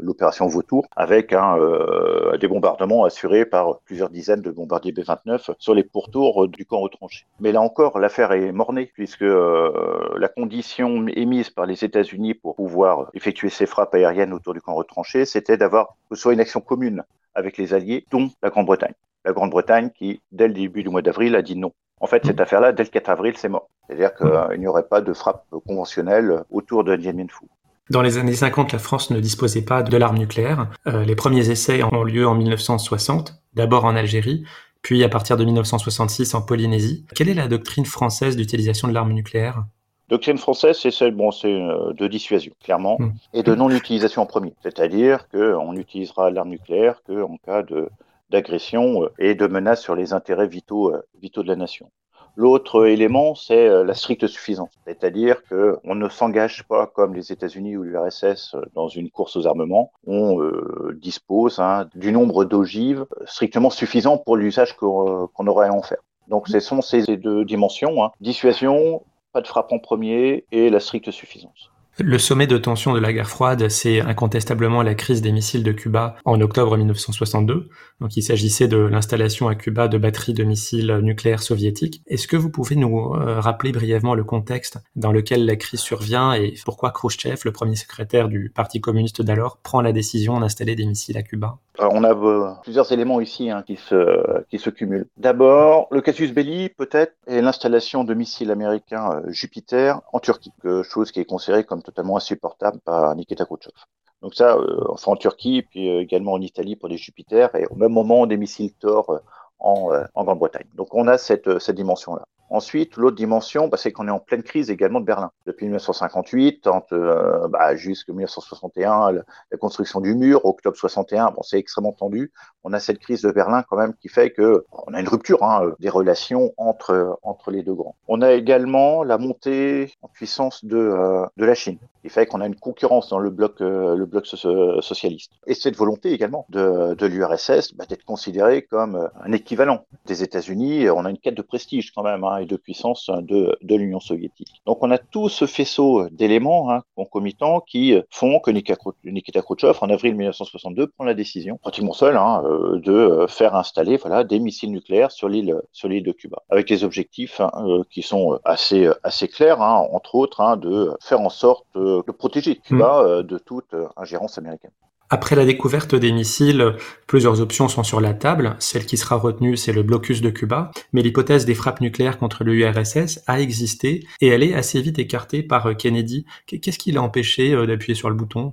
l'opération 0.00 0.46
Vautour, 0.46 0.86
avec 0.96 1.32
euh, 1.32 2.36
des 2.38 2.48
bombardements 2.48 3.04
assurés 3.04 3.44
par 3.44 3.80
plusieurs 3.80 4.10
dizaines 4.10 4.40
de 4.40 4.50
bombardiers 4.50 4.92
B-29 4.92 5.54
sur 5.58 5.74
les 5.74 5.84
pourtours 5.84 6.48
du 6.48 6.64
camp 6.64 6.80
retranché. 6.80 7.26
Mais 7.40 7.52
là 7.52 7.60
encore, 7.60 7.98
l'affaire 7.98 8.32
est 8.32 8.52
mornée, 8.52 8.90
puisque 8.94 9.22
euh, 9.22 10.14
la 10.16 10.28
condition 10.28 11.06
émise 11.08 11.50
par 11.50 11.66
les 11.66 11.84
États-Unis 11.84 12.34
pour 12.34 12.56
pouvoir 12.56 13.10
effectuer 13.14 13.50
ces 13.50 13.66
frappes 13.66 13.94
aériennes 13.94 14.32
autour 14.32 14.54
du 14.54 14.60
camp 14.60 14.74
retranché, 14.74 15.24
c'était 15.24 15.56
d'avoir 15.56 15.96
que 16.10 16.16
soit 16.16 16.32
une 16.32 16.40
action 16.40 16.60
commune 16.60 17.04
avec 17.34 17.56
les 17.56 17.74
Alliés, 17.74 18.04
dont 18.10 18.30
la 18.42 18.50
Grande-Bretagne. 18.50 18.94
La 19.24 19.32
Grande-Bretagne 19.32 19.90
qui, 19.90 20.20
dès 20.32 20.48
le 20.48 20.54
début 20.54 20.82
du 20.82 20.88
mois 20.88 21.02
d'avril, 21.02 21.36
a 21.36 21.42
dit 21.42 21.56
non. 21.56 21.72
En 22.00 22.06
fait, 22.06 22.24
cette 22.24 22.40
affaire-là, 22.40 22.72
dès 22.72 22.84
le 22.84 22.88
4 22.88 23.08
avril, 23.08 23.34
c'est 23.36 23.48
mort. 23.48 23.68
C'est-à-dire 23.86 24.14
qu'il 24.14 24.60
n'y 24.60 24.66
aurait 24.66 24.86
pas 24.88 25.00
de 25.00 25.12
frappe 25.12 25.46
conventionnelle 25.66 26.44
autour 26.50 26.84
de 26.84 26.96
Dien 26.96 27.12
Bien 27.12 27.26
Phu. 27.28 27.46
Dans 27.90 28.02
les 28.02 28.18
années 28.18 28.34
50, 28.34 28.72
la 28.72 28.78
France 28.78 29.10
ne 29.10 29.18
disposait 29.18 29.62
pas 29.62 29.82
de 29.82 29.96
l'arme 29.96 30.18
nucléaire. 30.18 30.68
Euh, 30.86 31.04
les 31.04 31.16
premiers 31.16 31.48
essais 31.50 31.82
ont 31.82 32.04
lieu 32.04 32.26
en 32.26 32.34
1960, 32.34 33.34
d'abord 33.54 33.86
en 33.86 33.96
Algérie, 33.96 34.44
puis 34.82 35.02
à 35.04 35.08
partir 35.08 35.38
de 35.38 35.44
1966 35.44 36.34
en 36.34 36.42
Polynésie. 36.42 37.06
Quelle 37.14 37.30
est 37.30 37.34
la 37.34 37.48
doctrine 37.48 37.86
française 37.86 38.36
d'utilisation 38.36 38.88
de 38.88 38.92
l'arme 38.92 39.12
nucléaire? 39.12 39.64
Doctrine 40.10 40.36
française, 40.38 40.78
c'est 40.80 40.90
celle 40.90 41.14
bon, 41.14 41.30
c'est 41.30 41.52
euh, 41.52 41.92
de 41.94 42.06
dissuasion, 42.06 42.52
clairement, 42.62 42.96
hmm. 42.98 43.12
et 43.32 43.42
de 43.42 43.54
non-utilisation 43.54 44.22
en 44.22 44.26
premier. 44.26 44.54
C'est-à-dire 44.62 45.28
qu'on 45.28 45.72
n'utilisera 45.72 46.30
l'arme 46.30 46.50
nucléaire 46.50 47.02
qu'en 47.06 47.36
cas 47.38 47.62
de 47.62 47.88
d'agression 48.30 49.04
euh, 49.04 49.12
et 49.18 49.34
de 49.34 49.46
menace 49.46 49.82
sur 49.82 49.94
les 49.94 50.12
intérêts 50.12 50.48
vitaux, 50.48 50.92
vitaux 51.20 51.42
de 51.42 51.48
la 51.48 51.56
nation. 51.56 51.90
L'autre 52.38 52.86
élément, 52.86 53.34
c'est 53.34 53.66
euh, 53.66 53.82
la 53.82 53.94
stricte 53.94 54.28
suffisance, 54.28 54.70
c'est-à-dire 54.86 55.42
qu'on 55.48 55.96
ne 55.96 56.08
s'engage 56.08 56.62
pas 56.68 56.86
comme 56.86 57.12
les 57.12 57.32
États-Unis 57.32 57.76
ou 57.76 57.82
l'URSS 57.82 58.54
dans 58.74 58.86
une 58.86 59.10
course 59.10 59.34
aux 59.34 59.48
armements. 59.48 59.90
On 60.06 60.40
euh, 60.40 60.96
dispose 61.02 61.58
hein, 61.58 61.88
du 61.96 62.12
nombre 62.12 62.44
d'ogives 62.44 63.06
strictement 63.26 63.70
suffisant 63.70 64.18
pour 64.18 64.36
l'usage 64.36 64.76
qu'on 64.76 65.46
aurait 65.48 65.66
à 65.66 65.72
en 65.72 65.82
faire. 65.82 65.98
Donc, 66.28 66.46
ce 66.46 66.60
sont 66.60 66.80
ces 66.80 67.16
deux 67.16 67.44
dimensions 67.44 68.04
hein. 68.04 68.12
dissuasion, 68.20 69.02
pas 69.32 69.40
de 69.40 69.48
frappe 69.48 69.72
en 69.72 69.80
premier 69.80 70.44
et 70.52 70.70
la 70.70 70.78
stricte 70.78 71.10
suffisance. 71.10 71.72
Le 72.00 72.16
sommet 72.16 72.46
de 72.46 72.58
tension 72.58 72.94
de 72.94 73.00
la 73.00 73.12
guerre 73.12 73.28
froide, 73.28 73.68
c'est 73.68 74.00
incontestablement 74.00 74.82
la 74.82 74.94
crise 74.94 75.20
des 75.20 75.32
missiles 75.32 75.64
de 75.64 75.72
Cuba 75.72 76.14
en 76.24 76.40
octobre 76.40 76.76
1962. 76.76 77.68
Donc 78.00 78.16
il 78.16 78.22
s'agissait 78.22 78.68
de 78.68 78.76
l'installation 78.76 79.48
à 79.48 79.56
Cuba 79.56 79.88
de 79.88 79.98
batteries 79.98 80.32
de 80.32 80.44
missiles 80.44 81.00
nucléaires 81.02 81.42
soviétiques. 81.42 82.02
Est-ce 82.06 82.28
que 82.28 82.36
vous 82.36 82.50
pouvez 82.50 82.76
nous 82.76 83.14
euh, 83.16 83.40
rappeler 83.40 83.72
brièvement 83.72 84.14
le 84.14 84.22
contexte 84.22 84.78
dans 84.94 85.10
lequel 85.10 85.44
la 85.44 85.56
crise 85.56 85.80
survient 85.80 86.34
et 86.34 86.54
pourquoi 86.64 86.92
Khrushchev, 86.92 87.40
le 87.44 87.50
premier 87.50 87.74
secrétaire 87.74 88.28
du 88.28 88.52
Parti 88.54 88.80
communiste 88.80 89.20
d'alors, 89.20 89.56
prend 89.56 89.80
la 89.80 89.90
décision 89.90 90.38
d'installer 90.38 90.76
des 90.76 90.86
missiles 90.86 91.16
à 91.16 91.24
Cuba? 91.24 91.58
On 91.78 92.04
a 92.04 92.14
euh, 92.14 92.52
plusieurs 92.62 92.90
éléments 92.92 93.20
ici 93.20 93.50
hein, 93.50 93.62
qui, 93.62 93.76
se, 93.76 94.70
cumulent. 94.70 95.08
D'abord, 95.16 95.86
le 95.90 96.00
casus 96.00 96.32
belli, 96.32 96.68
peut-être, 96.70 97.14
est 97.26 97.40
l'installation 97.40 98.04
de 98.04 98.14
missiles 98.14 98.50
américains 98.50 99.12
euh, 99.12 99.30
Jupiter 99.30 100.00
en 100.12 100.20
Turquie, 100.20 100.52
chose 100.82 101.12
qui 101.12 101.20
est 101.20 101.24
considérée 101.24 101.64
comme 101.64 101.82
totalement 101.82 102.16
insupportable 102.16 102.80
par 102.84 103.14
Nikita 103.14 103.44
Khrouchtchev. 103.44 103.74
Donc 104.22 104.34
ça, 104.34 104.56
euh, 104.56 104.84
enfin 104.88 105.12
en 105.12 105.16
Turquie, 105.16 105.62
puis 105.62 105.88
également 105.88 106.32
en 106.32 106.40
Italie 106.40 106.74
pour 106.74 106.88
des 106.88 106.96
Jupiter, 106.96 107.54
et 107.54 107.66
au 107.66 107.76
même 107.76 107.92
moment 107.92 108.26
des 108.26 108.36
missiles 108.36 108.72
Thor 108.74 109.20
en, 109.60 109.90
en 110.14 110.24
Grande-Bretagne. 110.24 110.66
Donc 110.74 110.94
on 110.94 111.06
a 111.06 111.18
cette 111.18 111.70
dimension-là. 111.70 112.24
Ensuite, 112.50 112.96
l'autre 112.96 113.16
dimension, 113.16 113.68
bah, 113.68 113.76
c'est 113.76 113.92
qu'on 113.92 114.08
est 114.08 114.12
en 114.12 114.20
pleine 114.20 114.42
crise 114.42 114.70
également 114.70 115.00
de 115.00 115.04
Berlin. 115.04 115.30
Depuis 115.46 115.66
1958, 115.66 116.66
euh, 116.92 117.48
bah, 117.48 117.76
jusqu'en 117.76 118.12
1961, 118.12 119.12
la, 119.12 119.58
construction 119.58 120.00
du 120.00 120.14
mur, 120.14 120.44
octobre 120.44 120.76
61, 120.76 121.32
bon, 121.32 121.42
c'est 121.42 121.58
extrêmement 121.58 121.92
tendu. 121.92 122.32
On 122.64 122.72
a 122.72 122.80
cette 122.80 122.98
crise 123.00 123.22
de 123.22 123.30
Berlin 123.30 123.64
quand 123.68 123.76
même 123.76 123.92
qui 123.94 124.08
fait 124.08 124.30
que 124.30 124.64
on 124.86 124.94
a 124.94 125.00
une 125.00 125.08
rupture 125.08 125.42
hein, 125.42 125.72
des 125.78 125.88
relations 125.88 126.52
entre 126.56 127.18
entre 127.22 127.50
les 127.50 127.62
deux 127.62 127.74
grands. 127.74 127.96
On 128.06 128.22
a 128.22 128.32
également 128.32 129.02
la 129.02 129.18
montée 129.18 129.92
en 130.02 130.08
puissance 130.08 130.64
de 130.64 130.76
euh, 130.76 131.26
la 131.36 131.54
Chine, 131.54 131.78
qui 132.02 132.08
fait 132.08 132.26
qu'on 132.26 132.40
a 132.40 132.46
une 132.46 132.56
concurrence 132.56 133.08
dans 133.08 133.18
le 133.18 133.30
bloc 133.30 133.60
euh, 133.60 134.80
socialiste. 134.80 135.32
Et 135.46 135.54
cette 135.54 135.76
volonté 135.76 136.12
également 136.12 136.46
de 136.48 137.06
l'URSS 137.06 137.74
bah, 137.74 137.84
d'être 137.86 138.04
considéré 138.04 138.62
comme 138.62 139.08
un 139.20 139.32
équivalent 139.32 139.84
des 140.06 140.22
États-Unis. 140.22 140.88
On 140.90 141.04
a 141.04 141.10
une 141.10 141.18
quête 141.18 141.34
de 141.34 141.42
prestige 141.42 141.92
quand 141.92 142.02
même. 142.02 142.24
Hein, 142.24 142.37
et 142.40 142.46
de 142.46 142.56
puissance 142.56 143.10
de, 143.10 143.56
de 143.62 143.74
l'Union 143.74 144.00
soviétique. 144.00 144.62
Donc 144.66 144.78
on 144.82 144.90
a 144.90 144.98
tout 144.98 145.28
ce 145.28 145.46
faisceau 145.46 146.08
d'éléments 146.10 146.70
hein, 146.70 146.82
concomitants 146.96 147.60
qui 147.60 147.94
font 148.10 148.40
que 148.40 148.50
Nikita 148.50 149.42
Khrouchtchev, 149.42 149.78
en 149.80 149.90
avril 149.90 150.14
1962, 150.14 150.88
prend 150.88 151.04
la 151.04 151.14
décision, 151.14 151.58
pratiquement 151.58 151.92
seul, 151.92 152.16
hein, 152.16 152.42
euh, 152.44 152.78
de 152.80 153.26
faire 153.28 153.54
installer 153.54 153.96
voilà, 153.96 154.24
des 154.24 154.38
missiles 154.38 154.70
nucléaires 154.70 155.10
sur 155.10 155.28
l'île 155.28 155.60
sur 155.72 155.88
l'île 155.88 156.04
de 156.04 156.12
Cuba, 156.12 156.42
avec 156.48 156.68
des 156.68 156.84
objectifs 156.84 157.40
hein, 157.40 157.50
euh, 157.56 157.82
qui 157.90 158.02
sont 158.02 158.38
assez 158.44 158.88
assez 159.02 159.28
clairs, 159.28 159.60
entre 159.60 160.14
autres, 160.14 160.56
de 160.56 160.92
faire 161.00 161.20
en 161.20 161.28
sorte 161.28 161.64
de 161.74 162.12
protéger 162.12 162.56
Cuba 162.56 163.02
mmh. 163.02 163.22
de 163.22 163.38
toute 163.38 163.74
ingérence 163.96 164.38
américaine. 164.38 164.70
Après 165.10 165.36
la 165.36 165.46
découverte 165.46 165.94
des 165.94 166.12
missiles, 166.12 166.74
plusieurs 167.06 167.40
options 167.40 167.68
sont 167.68 167.82
sur 167.82 168.00
la 168.00 168.12
table. 168.12 168.56
Celle 168.58 168.84
qui 168.84 168.98
sera 168.98 169.16
retenue, 169.16 169.56
c'est 169.56 169.72
le 169.72 169.82
blocus 169.82 170.20
de 170.20 170.28
Cuba, 170.28 170.70
mais 170.92 171.00
l'hypothèse 171.00 171.46
des 171.46 171.54
frappes 171.54 171.80
nucléaires 171.80 172.18
contre 172.18 172.44
l'URSS 172.44 173.20
a 173.26 173.40
existé 173.40 174.06
et 174.20 174.28
elle 174.28 174.42
est 174.42 174.52
assez 174.52 174.82
vite 174.82 174.98
écartée 174.98 175.42
par 175.42 175.74
Kennedy. 175.78 176.26
Qu'est-ce 176.46 176.78
qui 176.78 176.92
l'a 176.92 177.02
empêché 177.02 177.54
euh, 177.54 177.66
d'appuyer 177.66 177.94
sur 177.94 178.10
le 178.10 178.16
bouton? 178.16 178.52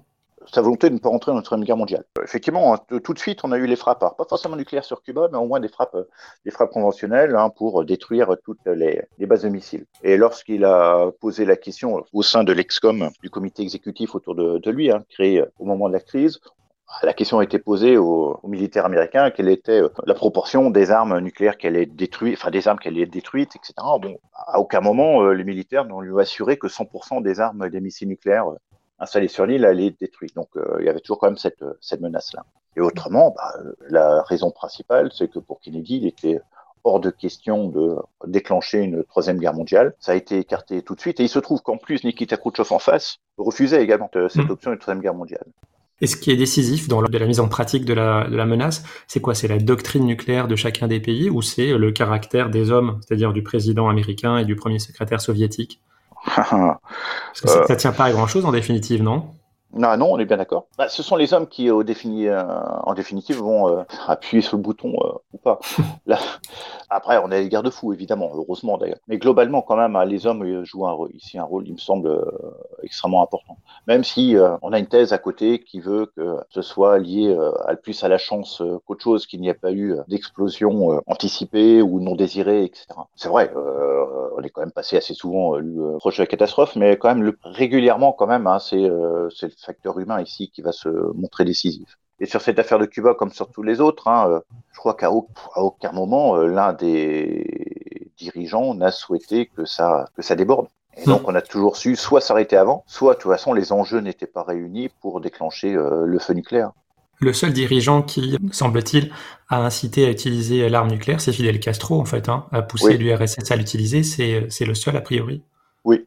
Sa 0.51 0.61
volonté 0.61 0.89
de 0.89 0.95
ne 0.95 0.99
pas 0.99 1.09
rentrer 1.09 1.31
dans 1.31 1.37
la 1.37 1.43
Troisième 1.43 1.65
Guerre 1.65 1.77
mondiale. 1.77 2.03
Effectivement, 2.23 2.73
hein, 2.73 2.99
tout 3.03 3.13
de 3.13 3.19
suite, 3.19 3.39
on 3.43 3.51
a 3.51 3.57
eu 3.57 3.65
les 3.65 3.75
frappes, 3.75 3.99
pas 3.99 4.25
forcément 4.27 4.55
nucléaires 4.55 4.83
sur 4.83 5.01
Cuba, 5.01 5.27
mais 5.31 5.37
au 5.37 5.45
moins 5.45 5.59
des 5.59 5.67
frappes, 5.67 5.97
des 6.43 6.51
frappes 6.51 6.71
conventionnelles 6.71 7.35
hein, 7.35 7.49
pour 7.49 7.83
détruire 7.85 8.35
toutes 8.43 8.65
les, 8.65 9.01
bases 9.19 9.43
de 9.43 9.49
missiles. 9.49 9.85
Et 10.03 10.17
lorsqu'il 10.17 10.65
a 10.65 11.11
posé 11.19 11.45
la 11.45 11.55
question 11.55 12.03
au 12.13 12.23
sein 12.23 12.43
de 12.43 12.53
l'excom, 12.53 13.09
du 13.21 13.29
comité 13.29 13.63
exécutif 13.63 14.15
autour 14.15 14.35
de, 14.35 14.69
lui, 14.69 14.91
hein, 14.91 15.03
créé 15.09 15.43
au 15.59 15.65
moment 15.65 15.87
de 15.87 15.93
la 15.93 15.99
crise, 15.99 16.39
la 17.03 17.13
question 17.13 17.39
a 17.39 17.43
été 17.43 17.59
posée 17.59 17.97
aux, 17.97 18.39
militaires 18.47 18.85
américains 18.85 19.31
quelle 19.31 19.49
était 19.49 19.81
euh, 19.81 19.89
la 20.05 20.13
proportion 20.13 20.69
des 20.69 20.91
armes 20.91 21.19
nucléaires 21.19 21.57
qu'elle 21.57 21.75
est 21.75 21.87
détruite, 21.87 22.37
enfin 22.37 22.51
des 22.51 22.67
armes 22.67 22.79
qu'elle 22.79 22.97
est 22.97 23.05
détruite, 23.05 23.55
etc. 23.55 23.73
Bon, 24.01 24.17
à 24.47 24.59
aucun 24.59 24.81
moment 24.81 25.23
euh, 25.23 25.33
les 25.33 25.43
militaires 25.43 25.85
n'ont 25.85 25.99
lui 25.99 26.19
assuré 26.21 26.57
que 26.57 26.67
100% 26.67 27.23
des 27.23 27.39
armes 27.39 27.69
des 27.69 27.81
missiles 27.81 28.07
nucléaires 28.07 28.45
euh, 28.99 29.03
installés 29.03 29.27
sur 29.27 29.45
l'île 29.45 29.65
allaient 29.65 29.87
être 29.87 29.99
détruites. 29.99 30.35
Donc 30.35 30.49
il 30.79 30.85
y 30.85 30.89
avait 30.89 30.99
toujours 30.99 31.19
quand 31.19 31.27
même 31.27 31.37
cette, 31.37 31.63
cette 31.81 32.01
menace-là. 32.01 32.45
Et 32.77 32.81
autrement, 32.81 33.33
bah, 33.35 33.53
la 33.89 34.21
raison 34.23 34.51
principale, 34.51 35.09
c'est 35.13 35.29
que 35.29 35.39
pour 35.39 35.59
Kennedy, 35.61 35.97
il 35.97 36.07
était 36.07 36.41
hors 36.83 36.99
de 36.99 37.09
question 37.09 37.69
de 37.69 37.95
déclencher 38.27 38.79
une 38.79 39.03
troisième 39.05 39.39
guerre 39.39 39.53
mondiale. 39.53 39.95
Ça 39.99 40.11
a 40.11 40.15
été 40.15 40.37
écarté 40.37 40.81
tout 40.81 40.93
de 40.93 40.99
suite. 40.99 41.19
Et 41.19 41.23
il 41.23 41.29
se 41.29 41.39
trouve 41.39 41.61
qu'en 41.61 41.77
plus, 41.77 42.03
Nikita 42.03 42.37
Khrouchtchev 42.37 42.71
en 42.71 42.79
face 42.79 43.17
refusait 43.37 43.81
également 43.81 44.09
cette 44.13 44.35
mmh. 44.47 44.51
option 44.51 44.71
de 44.71 44.75
troisième 44.75 45.01
guerre 45.01 45.15
mondiale. 45.15 45.45
Et 46.01 46.07
ce 46.07 46.17
qui 46.17 46.29
est 46.29 46.35
décisif 46.35 46.89
dans 46.89 47.01
de 47.01 47.17
la 47.17 47.25
mise 47.25 47.39
en 47.39 47.47
pratique 47.47 47.85
de 47.85 47.93
la, 47.93 48.27
de 48.27 48.35
la 48.35 48.45
menace, 48.45 48.83
c'est 49.07 49.21
quoi? 49.21 49.33
C'est 49.33 49.47
la 49.47 49.57
doctrine 49.57 50.05
nucléaire 50.05 50.47
de 50.47 50.57
chacun 50.57 50.87
des 50.87 50.99
pays 50.99 51.29
ou 51.29 51.41
c'est 51.41 51.77
le 51.77 51.91
caractère 51.91 52.49
des 52.49 52.69
hommes, 52.69 52.99
c'est-à-dire 53.01 53.31
du 53.31 53.41
président 53.41 53.87
américain 53.87 54.37
et 54.37 54.45
du 54.45 54.57
premier 54.57 54.79
secrétaire 54.79 55.21
soviétique? 55.21 55.81
Parce 56.35 57.41
que 57.41 57.47
ça, 57.47 57.65
ne 57.69 57.75
tient 57.75 57.91
pas 57.91 58.05
à 58.05 58.11
grand-chose 58.11 58.45
en 58.45 58.51
définitive, 58.51 59.03
non? 59.03 59.29
Non, 59.75 59.97
non, 59.97 60.13
on 60.13 60.19
est 60.19 60.25
bien 60.25 60.37
d'accord. 60.37 60.67
Bah, 60.77 60.87
ce 60.87 61.03
sont 61.03 61.17
les 61.17 61.33
hommes 61.33 61.47
qui, 61.47 61.69
au 61.69 61.83
défini, 61.83 62.27
euh, 62.27 62.43
en 62.83 62.93
définitive, 62.93 63.39
vont 63.39 63.67
euh, 63.67 63.83
appuyer 64.07 64.41
sur 64.41 64.55
le 64.55 64.63
bouton 64.63 64.93
euh, 65.03 65.11
ou 65.33 65.37
pas. 65.37 65.59
Là, 66.05 66.17
après, 66.89 67.17
on 67.17 67.29
a 67.29 67.39
les 67.39 67.49
garde-fous, 67.49 67.91
évidemment, 67.91 68.31
heureusement 68.33 68.77
d'ailleurs. 68.77 68.99
Mais 69.09 69.17
globalement, 69.17 69.61
quand 69.61 69.75
même, 69.75 69.97
hein, 69.97 70.05
les 70.05 70.27
hommes 70.27 70.63
jouent 70.63 70.87
un, 70.87 70.95
ici 71.13 71.37
un 71.37 71.43
rôle, 71.43 71.67
il 71.67 71.73
me 71.73 71.77
semble, 71.77 72.25
extrêmement 72.83 73.21
important. 73.21 73.57
Même 73.87 74.05
si 74.05 74.37
on 74.61 74.71
a 74.71 74.79
une 74.79 74.87
thèse 74.87 75.11
à 75.11 75.17
côté 75.17 75.59
qui 75.59 75.81
veut 75.81 76.05
que 76.15 76.37
ce 76.49 76.61
soit 76.61 76.97
lié 76.99 77.35
à, 77.65 77.75
plus 77.75 78.03
à 78.03 78.07
la 78.07 78.17
chance 78.17 78.61
qu'autre 78.85 79.03
chose, 79.03 79.25
qu'il 79.25 79.41
n'y 79.41 79.49
ait 79.49 79.53
pas 79.53 79.71
eu 79.71 79.95
d'explosion 80.07 81.01
anticipée 81.07 81.81
ou 81.81 81.99
non 81.99 82.15
désirée, 82.15 82.63
etc. 82.63 82.85
C'est 83.15 83.29
vrai, 83.29 83.51
on 84.37 84.41
est 84.41 84.49
quand 84.49 84.61
même 84.61 84.71
passé 84.71 84.95
assez 84.95 85.13
souvent 85.13 85.57
proche 85.97 86.17
de 86.17 86.23
la 86.23 86.27
catastrophe, 86.27 86.75
mais 86.75 86.97
quand 86.97 87.09
même 87.09 87.23
le, 87.23 87.37
régulièrement, 87.43 88.13
quand 88.13 88.27
même, 88.27 88.47
hein, 88.47 88.59
c'est 88.59 88.89
c'est 89.35 89.64
facteur 89.65 89.99
humain 89.99 90.21
ici 90.21 90.49
qui 90.53 90.61
va 90.61 90.71
se 90.71 90.89
montrer 91.13 91.45
décisif. 91.45 91.97
Et 92.19 92.25
sur 92.25 92.41
cette 92.41 92.59
affaire 92.59 92.79
de 92.79 92.85
Cuba, 92.85 93.13
comme 93.13 93.31
sur 93.31 93.49
tous 93.49 93.63
les 93.63 93.81
autres, 93.81 94.07
hein, 94.07 94.29
euh, 94.29 94.39
je 94.71 94.79
crois 94.79 94.93
qu'à 94.93 95.11
aucun 95.11 95.91
moment 95.91 96.37
euh, 96.37 96.47
l'un 96.47 96.71
des 96.73 98.11
dirigeants 98.17 98.73
n'a 98.73 98.91
souhaité 98.91 99.47
que 99.47 99.65
ça, 99.65 100.09
que 100.15 100.21
ça 100.21 100.35
déborde. 100.35 100.67
Et 100.97 101.03
donc 101.05 101.27
on 101.27 101.35
a 101.35 101.41
toujours 101.41 101.75
su 101.75 101.97
soit 101.97 102.21
s'arrêter 102.21 102.55
avant, 102.55 102.85
soit 102.87 103.15
de 103.15 103.19
toute 103.19 103.31
façon 103.31 103.53
les 103.53 103.73
enjeux 103.73 103.99
n'étaient 103.99 104.27
pas 104.27 104.43
réunis 104.43 104.89
pour 105.01 105.19
déclencher 105.19 105.75
euh, 105.75 106.05
le 106.05 106.19
feu 106.19 106.33
nucléaire. 106.33 106.71
Le 107.19 107.33
seul 107.33 107.53
dirigeant 107.53 108.01
qui, 108.01 108.37
semble-t-il, 108.51 109.11
a 109.49 109.57
incité 109.61 110.05
à 110.05 110.09
utiliser 110.09 110.67
l'arme 110.67 110.89
nucléaire, 110.89 111.21
c'est 111.21 111.31
Fidel 111.31 111.61
Castro, 111.61 111.99
en 111.99 112.03
fait, 112.05 112.27
hein, 112.27 112.45
a 112.51 112.61
poussé 112.61 112.97
l'URSS 112.97 113.51
à 113.51 113.55
l'utiliser, 113.55 114.03
c'est 114.03 114.65
le 114.65 114.73
seul 114.73 114.97
a 114.97 115.01
priori. 115.01 115.41
Oui, 115.85 116.05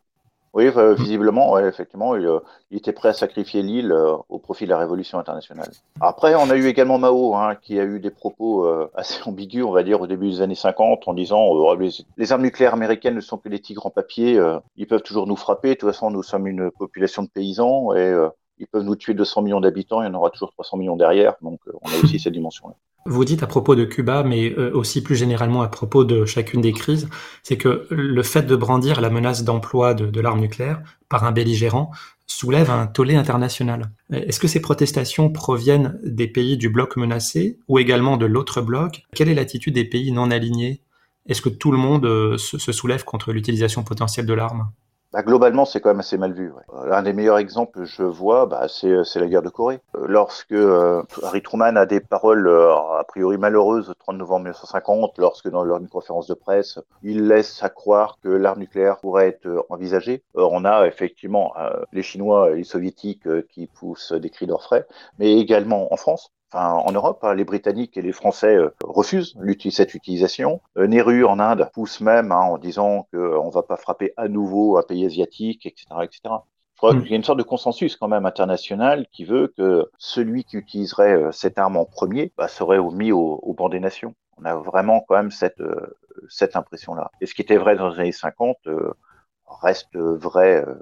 oui, 0.55 0.71
euh, 0.77 0.95
visiblement, 0.95 1.53
ouais, 1.53 1.69
effectivement, 1.69 2.17
il, 2.17 2.27
euh, 2.27 2.41
il, 2.71 2.79
était 2.79 2.93
prêt 2.93 3.11
à 3.11 3.13
sacrifier 3.13 3.63
l'île 3.63 3.93
euh, 3.93 4.17
au 4.29 4.39
profit 4.39 4.65
de 4.65 4.71
la 4.71 4.79
révolution 4.79 5.19
internationale. 5.19 5.71
Après, 6.01 6.35
on 6.35 6.51
a 6.51 6.57
eu 6.57 6.67
également 6.67 6.99
Mao, 6.99 7.35
hein, 7.35 7.55
qui 7.61 7.79
a 7.79 7.85
eu 7.85 8.01
des 8.01 8.11
propos 8.11 8.67
assez 8.95 9.23
ambigus, 9.25 9.65
on 9.65 9.73
va 9.73 9.83
dire, 9.83 10.01
au 10.01 10.07
début 10.07 10.31
des 10.31 10.41
années 10.41 10.55
50, 10.55 11.07
en 11.07 11.15
disant 11.15 11.75
les, 12.17 12.33
armes 12.33 12.43
nucléaires 12.43 12.75
américaines 12.75 13.15
ne 13.15 13.21
sont 13.21 13.39
que 13.39 13.49
des 13.49 13.61
tigres 13.61 13.87
en 13.87 13.91
papier, 13.91 14.41
ils 14.77 14.87
peuvent 14.87 15.03
toujours 15.03 15.27
nous 15.27 15.37
frapper. 15.37 15.71
De 15.71 15.75
toute 15.75 15.91
façon, 15.91 16.11
nous 16.11 16.23
sommes 16.23 16.47
une 16.47 16.71
population 16.71 17.23
de 17.23 17.29
paysans 17.29 17.95
et 17.95 18.15
ils 18.61 18.67
peuvent 18.67 18.85
nous 18.85 18.97
tuer 18.97 19.15
200 19.15 19.43
millions 19.43 19.61
d'habitants, 19.61 20.03
il 20.03 20.07
y 20.07 20.09
en 20.09 20.15
aura 20.15 20.31
toujours 20.31 20.53
300 20.53 20.77
millions 20.79 20.97
derrière, 20.97 21.35
donc 21.43 21.61
on 21.67 21.89
a 21.89 22.05
aussi 22.05 22.19
cette 22.21 22.33
dimension-là. 22.33 22.75
Vous 23.07 23.25
dites 23.25 23.43
à 23.43 23.47
propos 23.47 23.75
de 23.75 23.85
Cuba, 23.85 24.23
mais 24.23 24.55
aussi 24.57 25.03
plus 25.03 25.17
généralement 25.17 25.63
à 25.63 25.69
propos 25.69 26.05
de 26.05 26.27
chacune 26.27 26.61
des 26.61 26.73
crises, 26.73 27.09
c'est 27.43 27.57
que 27.57 27.87
le 27.91 28.23
fait 28.23 28.43
de 28.43 28.55
brandir 28.55 29.01
la 29.01 29.09
menace 29.09 29.45
d'emploi 29.45 29.95
de, 29.95 30.07
de 30.07 30.21
l'arme 30.21 30.41
nucléaire 30.41 30.83
par 31.09 31.25
un 31.25 31.33
belligérant 31.33 31.91
soulève 32.29 32.71
un 32.71 32.87
tollé 32.87 33.17
international. 33.17 33.91
Est-ce 34.13 34.39
que 34.39 34.47
ces 34.47 34.61
protestations 34.61 35.31
proviennent 35.31 35.99
des 36.05 36.29
pays 36.29 36.57
du 36.57 36.69
bloc 36.69 36.97
menacé 36.97 37.59
ou 37.67 37.79
également 37.79 38.17
de 38.17 38.27
l'autre 38.27 38.61
bloc? 38.61 39.03
Quelle 39.15 39.29
est 39.29 39.35
l'attitude 39.35 39.75
des 39.75 39.87
pays 39.87 40.13
non 40.13 40.31
alignés? 40.31 40.83
Est-ce 41.27 41.43
que 41.43 41.49
tout 41.49 41.73
le 41.73 41.79
monde 41.79 42.07
euh, 42.07 42.39
se 42.39 42.73
soulève 42.73 43.05
contre 43.05 43.33
l'utilisation 43.33 43.83
potentielle 43.83 44.27
de 44.27 44.35
l'arme? 44.35 44.71
Bah, 45.13 45.23
globalement, 45.23 45.65
c'est 45.65 45.81
quand 45.81 45.89
même 45.89 46.01
assez 46.01 46.19
mal 46.19 46.33
vu. 46.33 46.53
Ouais. 46.53 46.63
Euh, 46.75 47.03
des 47.03 47.15
meilleurs 47.15 47.39
exemples 47.39 47.73
que 47.73 47.85
je 47.85 48.03
vois, 48.03 48.47
bah, 48.47 48.67
c'est, 48.69 48.91
la 49.17 49.27
guerre 49.27 49.43
de 49.43 49.49
Corée. 49.49 49.81
Euh, 49.97 50.05
lorsque 50.07 50.53
Harry 51.23 51.43
Truman 51.43 51.77
a 51.77 51.87
des 51.87 52.01
paroles 52.01 52.49
a 52.49 53.05
priori 53.09 53.39
malheureuses 53.39 53.89
le 53.89 53.95
30 53.95 54.19
novembre 54.19 54.45
1950, 54.45 55.19
lorsque 55.19 55.49
dans 55.49 55.65
lors 55.65 55.79
d'une 55.79 55.89
conférence 55.89 56.27
de 56.27 56.35
presse, 56.35 56.79
il 57.03 57.27
laisse 57.27 57.63
à 57.63 57.71
croire 57.71 58.19
que 58.23 58.29
l'arme 58.29 58.61
nucléaire 58.61 58.99
pourrait 58.99 59.29
être 59.29 59.67
envisagée. 59.71 60.23
on 60.35 60.65
a 60.65 60.87
effectivement 60.87 61.55
les 61.93 62.03
Chinois 62.03 62.51
et 62.51 62.57
les 62.57 62.65
Soviétiques 62.65 63.29
qui 63.49 63.67
poussent 63.67 64.13
des 64.13 64.31
cris 64.31 64.47
d'orfraie, 64.47 64.87
mais 65.19 65.39
également 65.39 65.93
en 65.93 65.97
France. 65.97 66.33
Enfin, 66.51 66.73
en 66.73 66.93
Europe, 66.93 67.23
hein, 67.25 67.35
les 67.35 67.45
Britanniques 67.45 67.99
et 67.99 68.03
les 68.03 68.13
Français 68.13 68.57
euh, 68.57 68.75
refusent 68.83 69.37
cette 69.71 69.95
utilisation. 69.95 70.63
Euh, 70.79 70.87
Nehru 70.87 71.25
en 71.25 71.39
Inde 71.41 71.69
pousse 71.75 72.01
même 72.01 72.33
hein, 72.33 72.41
en 72.41 72.59
disant 72.59 73.07
qu'on 73.13 73.19
euh, 73.19 73.45
ne 73.45 73.51
va 73.51 73.63
pas 73.63 73.77
frapper 73.77 74.15
à 74.17 74.29
nouveau 74.29 74.79
un 74.79 74.83
pays 74.83 75.05
asiatique, 75.05 75.67
etc., 75.67 75.85
etc. 76.03 76.21
Je 76.75 76.79
crois 76.79 76.95
mm. 76.95 77.03
qu'il 77.03 77.11
y 77.11 77.15
a 77.15 77.17
une 77.17 77.25
sorte 77.25 77.39
de 77.39 77.45
consensus 77.45 77.97
quand 77.97 78.09
même 78.09 78.25
international 78.25 79.07
qui 79.13 79.25
veut 79.25 79.53
que 79.59 79.91
celui 79.99 80.45
qui 80.45 80.57
utiliserait 80.57 81.29
cette 81.33 81.59
arme 81.59 81.77
en 81.77 81.85
premier 81.85 82.33
bah, 82.39 82.49
serait 82.49 82.81
mis 82.93 83.13
au, 83.13 83.41
au, 83.43 83.53
banc 83.53 83.69
des 83.69 83.81
nations. 83.81 84.15
On 84.41 84.45
a 84.47 84.55
vraiment 84.55 85.05
quand 85.07 85.17
même 85.17 85.31
cette, 85.31 85.63
cette 86.29 86.57
impression-là. 86.57 87.11
Et 87.21 87.27
ce 87.27 87.35
qui 87.35 87.43
était 87.43 87.57
vrai 87.57 87.77
dans 87.77 87.91
les 87.91 88.01
années 88.01 88.13
50, 88.13 88.57
reste 89.61 89.97
vrai 89.97 90.65
euh, 90.67 90.75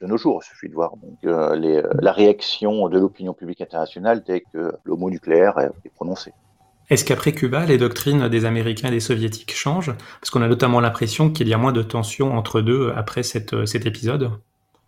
de 0.00 0.06
nos 0.06 0.16
jours. 0.16 0.42
Il 0.44 0.48
suffit 0.48 0.68
de 0.68 0.74
voir 0.74 0.92
euh, 1.24 1.56
euh, 1.56 1.82
la 2.00 2.12
réaction 2.12 2.88
de 2.88 2.98
l'opinion 2.98 3.34
publique 3.34 3.60
internationale 3.60 4.22
dès 4.26 4.40
que 4.40 4.72
le 4.84 4.94
mot 4.94 5.10
nucléaire 5.10 5.58
est 5.58 5.90
prononcé. 5.94 6.32
Est-ce 6.88 7.04
qu'après 7.04 7.32
Cuba, 7.32 7.66
les 7.66 7.78
doctrines 7.78 8.28
des 8.28 8.44
Américains 8.44 8.88
et 8.88 8.92
des 8.92 9.00
Soviétiques 9.00 9.54
changent? 9.54 9.94
Parce 10.20 10.30
qu'on 10.30 10.42
a 10.42 10.48
notamment 10.48 10.80
l'impression 10.80 11.30
qu'il 11.30 11.48
y 11.48 11.54
a 11.54 11.58
moins 11.58 11.72
de 11.72 11.82
tensions 11.82 12.36
entre 12.36 12.60
deux 12.60 12.92
après 12.96 13.22
cet 13.22 13.52
épisode. 13.86 14.32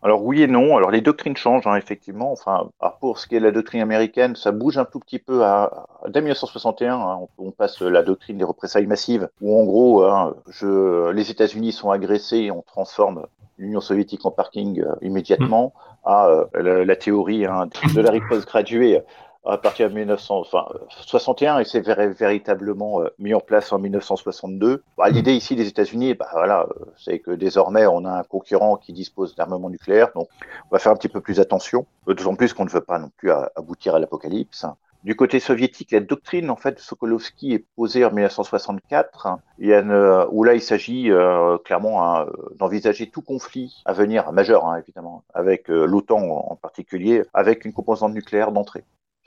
Alors 0.03 0.25
oui 0.25 0.43
et 0.43 0.47
non. 0.49 0.77
Alors 0.77 0.91
les 0.91 1.01
doctrines 1.01 1.37
changent 1.37 1.67
hein, 1.67 1.77
effectivement. 1.77 2.33
Enfin, 2.33 2.71
pour 3.01 3.19
ce 3.19 3.27
qui 3.27 3.37
est 3.37 3.41
de 3.41 3.45
la 3.45 3.53
doctrine 3.53 3.81
américaine, 3.81 4.35
ça 4.35 4.51
bouge 4.51 4.79
un 4.79 4.85
tout 4.85 4.99
petit 4.99 5.19
peu 5.19 5.45
à, 5.45 5.87
dès 6.09 6.21
1961. 6.21 6.95
Hein, 6.95 7.21
on, 7.39 7.51
passe 7.53 7.81
la 7.83 8.03
doctrine 8.03 8.39
des 8.39 8.45
représailles 8.45 8.87
massives, 8.87 9.29
où 9.41 9.61
en 9.61 9.65
gros, 9.65 10.05
hein, 10.05 10.35
je, 10.49 11.11
les 11.11 11.31
États-Unis 11.31 11.73
sont 11.73 11.91
agressés 11.91 12.39
et 12.39 12.51
on 12.51 12.63
transforme 12.63 13.27
l'Union 13.59 13.81
soviétique 13.81 14.25
en 14.27 14.31
parking 14.31 14.81
euh, 14.81 14.95
immédiatement, 15.03 15.73
mmh. 15.77 16.09
à 16.09 16.29
euh, 16.29 16.85
la, 16.85 16.97
théorie 16.97 17.47
hein, 17.47 17.69
de 17.95 18.01
la 18.01 18.11
riposte 18.11 18.49
graduée 18.49 19.03
à 19.45 19.59
partir 19.59 19.89
de 19.91 19.95
1961 19.95 21.59
et 21.59 21.65
c'est 21.65 21.81
véritablement 21.81 23.03
euh, 23.03 23.09
mis 23.19 23.35
en 23.35 23.41
place 23.41 23.73
en 23.73 23.79
1962. 23.79 24.83
Bah, 24.97 25.11
mmh. 25.11 25.13
L'idée 25.13 25.35
ici 25.35 25.57
des 25.57 25.67
États-Unis, 25.67 26.15
bah, 26.15 26.29
voilà, 26.33 26.63
euh, 26.63 26.85
c'est 26.97 27.19
que 27.19 27.33
désormais 27.33 27.87
on 27.87 28.05
a 28.05 28.13
un 28.13 28.23
concurrent 28.23 28.77
qui 28.77 28.93
dispose 28.93 29.35
d'armement 29.35 29.71
nucléaire, 29.71 30.11
donc 30.15 30.29
on 30.71 30.75
va 30.75 30.79
faire 30.79 30.93
un 30.93 30.97
petit 30.97 31.09
peu 31.09 31.21
plus 31.21 31.41
attention, 31.41 31.87
d'autant 32.07 32.37
plus 32.37 32.53
qu'on 32.53 32.65
ne 32.65 32.71
veut 32.71 32.81
pas 32.81 32.99
non 32.99 33.11
plus 33.17 33.31
aboutir 33.31 33.95
à 33.95 33.99
l'apocalypse. 33.99 34.67
Du 35.03 35.17
côté 35.17 35.41
soviétique, 35.41 35.91
la 35.91 35.99
doctrine 35.99 36.49
en 36.49 36.55
fait 36.55 36.75
de 36.75 36.79
Sokolovski 36.79 37.55
est 37.55 37.67
posée 37.75 38.05
en 38.05 38.13
1964, 38.13 39.39
il 39.59 39.67
y 39.67 39.75
a 39.75 40.29
où 40.31 40.45
là 40.45 40.55
il 40.55 40.63
s'agit 40.63 41.11
euh, 41.11 41.59
clairement 41.59 42.07
hein, 42.07 42.27
d'envisager 42.57 43.11
tout 43.11 43.23
conflit 43.23 43.83
à 43.85 43.93
venir, 43.95 44.31
majeur 44.31 44.65
hein, 44.65 44.79
évidemment, 44.79 45.25
avec 45.35 45.67
l'OTAN 45.67 46.21
en 46.21 46.55
particulier, 46.55 47.25
avec 47.35 47.65
une 47.65 47.73
composante 47.73 48.15
nucléaire 48.15 48.53
d'entrée. 48.53 48.85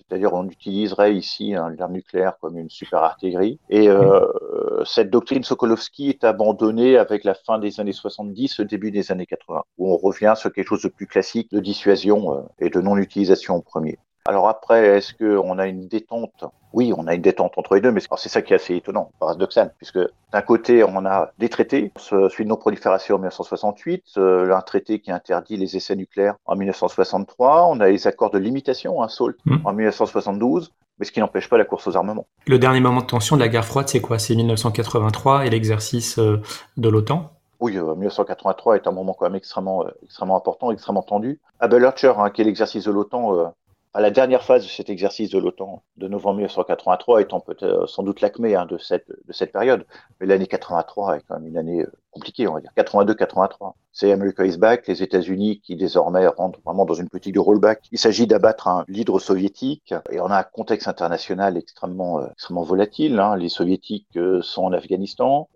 C'est-à-dire 0.08 0.34
on 0.34 0.48
utiliserait 0.48 1.16
ici 1.16 1.52
l'arme 1.52 1.94
nucléaire 1.94 2.38
comme 2.40 2.58
une 2.58 2.70
super 2.70 3.04
artillerie. 3.04 3.60
Et 3.70 3.90
euh, 3.90 4.84
cette 4.86 5.10
doctrine 5.10 5.44
Sokolovski 5.44 6.10
est 6.10 6.24
abandonnée 6.24 6.98
avec 6.98 7.24
la 7.24 7.34
fin 7.34 7.58
des 7.58 7.80
années 7.80 7.94
70, 7.94 8.60
le 8.60 8.66
début 8.66 8.92
des 8.92 9.12
années 9.12 9.26
80, 9.26 9.64
où 9.78 9.92
on 9.92 9.98
revient 9.98 10.34
sur 10.36 10.54
quelque 10.54 10.68
chose 10.68 10.84
de 10.84 10.90
plus 10.90 11.08
classique 11.08 11.52
de 11.52 11.60
dissuasion 11.60 12.38
euh, 12.38 12.42
et 12.60 12.70
de 12.70 12.80
non-utilisation 12.82 13.56
en 13.56 13.62
premier. 13.62 13.98
Alors 14.28 14.50
après, 14.50 14.98
est-ce 14.98 15.14
qu'on 15.14 15.60
a 15.60 15.68
une 15.68 15.88
détente? 15.88 16.46
Oui, 16.74 16.92
on 16.98 17.06
a 17.06 17.14
une 17.14 17.22
détente 17.22 17.54
entre 17.58 17.76
les 17.76 17.82
deux, 17.82 17.92
mais 17.92 18.02
c'est 18.18 18.28
ça 18.28 18.42
qui 18.42 18.54
est 18.54 18.56
assez 18.56 18.76
étonnant, 18.76 19.12
paradoxal, 19.20 19.72
puisque 19.78 20.00
d'un 20.34 20.42
côté, 20.42 20.84
on 20.84 21.06
a 21.06 21.30
des 21.38 21.48
traités, 21.48 21.92
celui 21.98 22.44
de 22.44 22.50
non-prolifération 22.50 23.16
en 23.16 23.20
1968, 23.20 24.04
euh, 24.18 24.52
un 24.52 24.62
traité 24.62 25.00
qui 25.00 25.12
interdit 25.12 25.58
les 25.58 25.78
essais 25.78 25.96
nucléaires 25.96 26.36
en 26.48 26.56
1963, 26.56 27.68
on 27.68 27.80
a 27.80 27.88
les 27.88 28.08
accords 28.08 28.32
de 28.32 28.40
limitation, 28.40 29.04
un 29.04 29.10
SALT, 29.10 29.36
hmm. 29.46 29.58
en 29.64 29.74
1972, 29.74 30.74
mais 30.98 31.06
ce 31.06 31.12
qui 31.12 31.20
n'empêche 31.20 31.48
pas 31.48 31.60
la 31.60 31.66
course 31.66 31.86
aux 31.88 31.96
armements. 31.96 32.26
Le 32.48 32.58
dernier 32.58 32.80
moment 32.80 33.02
de 33.02 33.06
tension 33.06 33.36
de 33.36 33.42
la 33.42 33.48
guerre 33.48 33.66
froide, 33.66 33.88
c'est 33.88 34.02
quoi? 34.02 34.18
C'est 34.18 34.36
1983 34.36 35.46
et 35.46 35.52
l'exercice 35.52 36.18
euh, 36.18 36.42
de 36.78 36.90
l'OTAN? 36.90 37.32
Oui, 37.60 37.78
1983 37.78 38.74
euh, 38.74 38.76
est 38.78 38.88
un 38.88 38.92
moment 38.92 39.14
quand 39.14 39.26
même 39.26 39.36
extrêmement, 39.36 39.86
extrêmement 40.04 40.36
important, 40.36 40.72
extrêmement 40.72 41.04
tendu. 41.04 41.40
Abel 41.60 41.86
Archer, 41.86 42.14
hein, 42.18 42.32
qui 42.32 42.42
est 42.42 42.46
l'exercice 42.46 42.86
de 42.86 42.92
l'OTAN, 42.92 43.54
la 44.02 44.12
dernière 44.12 44.44
phase 44.44 44.64
de 44.64 44.70
cet 44.70 44.90
exercice 44.90 45.30
de 45.30 45.40
l'OTAN 45.40 45.84
de 45.98 46.08
novembre 46.08 46.36
1983 46.38 47.22
étant 47.22 47.40
peut-être 47.40 47.64
euh, 47.64 47.88
sans 47.88 48.04
doute 48.04 48.22
l'acmé 48.22 48.56
hein, 48.56 48.66
de, 48.66 48.78
cette, 48.78 49.08
de 49.08 49.34
cette 49.34 49.54
période. 49.54 49.86
Mais 50.20 50.28
l'année 50.28 50.48
83 50.48 51.18
est 51.18 51.22
quand 51.28 51.36
même 51.36 51.48
une 51.48 51.58
année 51.58 51.82
euh, 51.82 51.92
compliquée, 52.12 52.48
on 52.48 52.56
va 52.56 52.62
dire. 52.62 52.72
82-83. 52.78 53.74
C'est 53.94 54.12
America 54.12 54.46
is 54.46 54.58
back, 54.58 54.88
les 54.88 55.02
États-Unis 55.02 55.62
qui 55.62 55.78
désormais 55.78 56.28
rentrent 56.28 56.60
vraiment 56.66 56.86
dans 56.86 56.94
une 56.94 57.08
politique 57.08 57.34
de 57.34 57.40
rollback. 57.40 57.84
Il 57.94 57.98
s'agit 57.98 58.28
d'abattre 58.28 58.68
un 58.68 58.84
leader 58.90 59.22
soviétique 59.22 59.94
et 60.12 60.20
on 60.20 60.26
a 60.26 60.40
un 60.40 60.44
contexte 60.44 60.90
international 60.90 61.56
extrêmement, 61.56 62.20
euh, 62.20 62.28
extrêmement 62.34 62.64
volatile. 62.64 63.18
Hein. 63.20 63.38
Les 63.38 63.48
Soviétiques 63.48 64.20
sont 64.42 64.64
en 64.64 64.74
Afghanistan, 64.74 65.48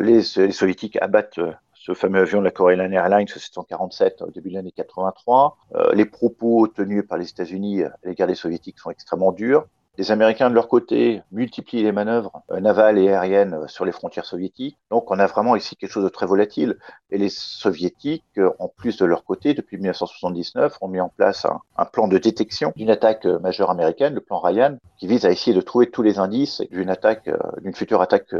les 0.00 0.22
Soviétiques 0.22 0.98
abattent 1.00 1.40
ce 1.86 1.94
fameux 1.94 2.20
avion 2.20 2.40
de 2.40 2.44
la 2.44 2.50
Korean 2.50 2.80
Airlines 2.90 3.28
747 3.28 4.22
au 4.22 4.30
début 4.32 4.50
de 4.50 4.54
l'année 4.54 4.72
83. 4.72 5.56
Euh, 5.76 5.92
les 5.94 6.04
propos 6.04 6.66
tenus 6.66 7.06
par 7.06 7.16
les 7.16 7.28
États-Unis 7.28 7.84
à 7.84 7.92
l'égard 8.02 8.26
des 8.26 8.34
Soviétiques 8.34 8.80
sont 8.80 8.90
extrêmement 8.90 9.30
durs. 9.30 9.66
Les 9.98 10.10
Américains, 10.10 10.50
de 10.50 10.54
leur 10.54 10.68
côté, 10.68 11.22
multiplient 11.32 11.82
les 11.82 11.92
manœuvres 11.92 12.42
euh, 12.50 12.60
navales 12.60 12.98
et 12.98 13.08
aériennes 13.08 13.54
euh, 13.54 13.66
sur 13.66 13.86
les 13.86 13.92
frontières 13.92 14.26
soviétiques. 14.26 14.76
Donc, 14.90 15.10
on 15.10 15.18
a 15.18 15.26
vraiment 15.26 15.56
ici 15.56 15.74
quelque 15.74 15.90
chose 15.90 16.04
de 16.04 16.10
très 16.10 16.26
volatile. 16.26 16.76
Et 17.10 17.16
les 17.16 17.30
Soviétiques, 17.30 18.24
euh, 18.36 18.50
en 18.58 18.68
plus 18.68 18.98
de 18.98 19.06
leur 19.06 19.24
côté, 19.24 19.54
depuis 19.54 19.78
1979, 19.78 20.76
ont 20.82 20.88
mis 20.88 21.00
en 21.00 21.08
place 21.08 21.46
un, 21.78 21.84
plan 21.86 22.08
de 22.08 22.18
détection 22.18 22.74
d'une 22.76 22.90
attaque 22.90 23.24
majeure 23.24 23.70
américaine, 23.70 24.12
le 24.12 24.20
plan 24.20 24.38
Ryan, 24.38 24.76
qui 24.98 25.06
vise 25.06 25.24
à 25.24 25.30
essayer 25.30 25.56
de 25.56 25.62
trouver 25.62 25.90
tous 25.90 26.02
les 26.02 26.18
indices 26.18 26.60
d'une 26.70 26.90
attaque, 26.90 27.30
d'une 27.62 27.74
future 27.74 28.02
attaque 28.02 28.34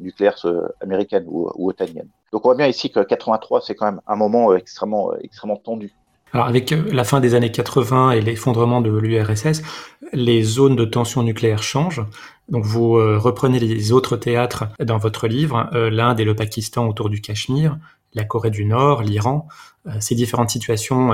nucléaire 0.00 0.36
américaine 0.80 1.24
ou, 1.28 1.48
ou 1.54 1.68
otanienne. 1.68 2.08
Donc, 2.32 2.44
on 2.44 2.48
voit 2.48 2.56
bien 2.56 2.66
ici 2.66 2.90
que 2.90 3.00
83, 3.00 3.60
c'est 3.60 3.74
quand 3.74 3.86
même 3.86 4.00
un 4.06 4.16
moment 4.16 4.54
extrêmement, 4.56 5.12
extrêmement 5.20 5.58
tendu. 5.58 5.92
Alors 6.32 6.46
avec 6.46 6.72
euh, 6.72 6.84
la 6.90 7.04
fin 7.04 7.20
des 7.20 7.34
années 7.34 7.52
80 7.52 8.12
et 8.12 8.20
l'effondrement 8.20 8.80
de 8.80 8.90
l'URSS, 8.90 9.62
les 10.12 10.42
zones 10.42 10.76
de 10.76 10.84
tension 10.84 11.22
nucléaire 11.22 11.62
changent. 11.62 12.04
Donc 12.48 12.64
vous 12.64 12.96
euh, 12.96 13.18
reprenez 13.18 13.60
les 13.60 13.92
autres 13.92 14.16
théâtres 14.16 14.64
dans 14.82 14.98
votre 14.98 15.28
livre, 15.28 15.68
euh, 15.74 15.90
l'Inde 15.90 16.20
et 16.20 16.24
le 16.24 16.34
Pakistan 16.34 16.88
autour 16.88 17.10
du 17.10 17.20
Cachemire, 17.20 17.78
la 18.14 18.24
Corée 18.24 18.50
du 18.50 18.64
Nord, 18.66 19.02
l'Iran. 19.02 19.48
ces 20.00 20.14
différentes 20.14 20.50
situations 20.50 21.12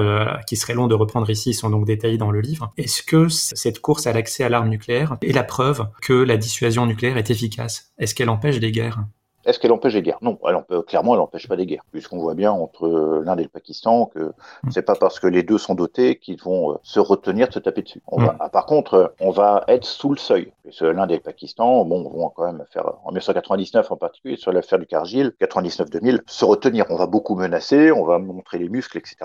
qui 0.48 0.56
seraient 0.56 0.74
longues 0.74 0.90
de 0.90 0.96
reprendre 0.96 1.30
ici 1.30 1.54
sont 1.54 1.70
donc 1.70 1.86
détaillées 1.86 2.18
dans 2.18 2.32
le 2.32 2.40
livre. 2.40 2.72
Est-ce 2.76 3.04
que 3.04 3.28
cette 3.28 3.80
course 3.80 4.08
à 4.08 4.12
l'accès 4.12 4.42
à 4.42 4.48
l'arme 4.48 4.68
nucléaire 4.68 5.16
est 5.22 5.32
la 5.32 5.44
preuve 5.44 5.86
que 6.02 6.12
la 6.12 6.36
dissuasion 6.36 6.86
nucléaire 6.86 7.16
est 7.16 7.30
efficace? 7.30 7.92
Est-ce 7.98 8.16
qu'elle 8.16 8.28
empêche 8.28 8.58
des 8.58 8.72
guerres? 8.72 9.04
Est-ce 9.44 9.58
qu'elle 9.58 9.72
empêche 9.72 9.94
les 9.94 10.02
guerres? 10.02 10.18
Non, 10.20 10.38
elle 10.46 10.82
clairement, 10.84 11.14
elle 11.14 11.20
n'empêche 11.20 11.48
pas 11.48 11.56
des 11.56 11.66
guerres, 11.66 11.84
puisqu'on 11.92 12.18
voit 12.18 12.34
bien 12.34 12.52
entre 12.52 12.86
euh, 12.86 13.22
l'Inde 13.24 13.40
et 13.40 13.44
le 13.44 13.48
Pakistan 13.48 14.06
que 14.06 14.18
mm. 14.18 14.70
c'est 14.70 14.82
pas 14.82 14.94
parce 14.94 15.20
que 15.20 15.26
les 15.26 15.42
deux 15.42 15.58
sont 15.58 15.74
dotés 15.74 16.16
qu'ils 16.16 16.40
vont 16.42 16.72
euh, 16.72 16.74
se 16.82 17.00
retenir 17.00 17.48
de 17.48 17.52
se 17.52 17.58
taper 17.58 17.82
dessus. 17.82 18.02
On 18.08 18.20
va, 18.20 18.32
mm. 18.32 18.50
par 18.50 18.66
contre, 18.66 19.14
on 19.20 19.30
va 19.30 19.64
être 19.68 19.84
sous 19.84 20.10
le 20.10 20.18
seuil. 20.18 20.52
L'Inde 20.80 21.12
et 21.12 21.16
le 21.16 21.20
Pakistan, 21.20 21.84
bon, 21.84 22.08
vont 22.08 22.28
quand 22.30 22.44
même 22.44 22.64
faire, 22.70 22.92
en 23.04 23.10
1999 23.10 23.90
en 23.90 23.96
particulier, 23.96 24.36
sur 24.36 24.52
l'affaire 24.52 24.78
du 24.78 24.86
Kargil, 24.86 25.32
99-2000, 25.40 26.20
se 26.26 26.44
retenir. 26.44 26.84
On 26.90 26.96
va 26.96 27.06
beaucoup 27.06 27.34
menacer, 27.34 27.90
on 27.90 28.04
va 28.04 28.18
montrer 28.18 28.58
les 28.58 28.68
muscles, 28.68 28.98
etc. 28.98 29.16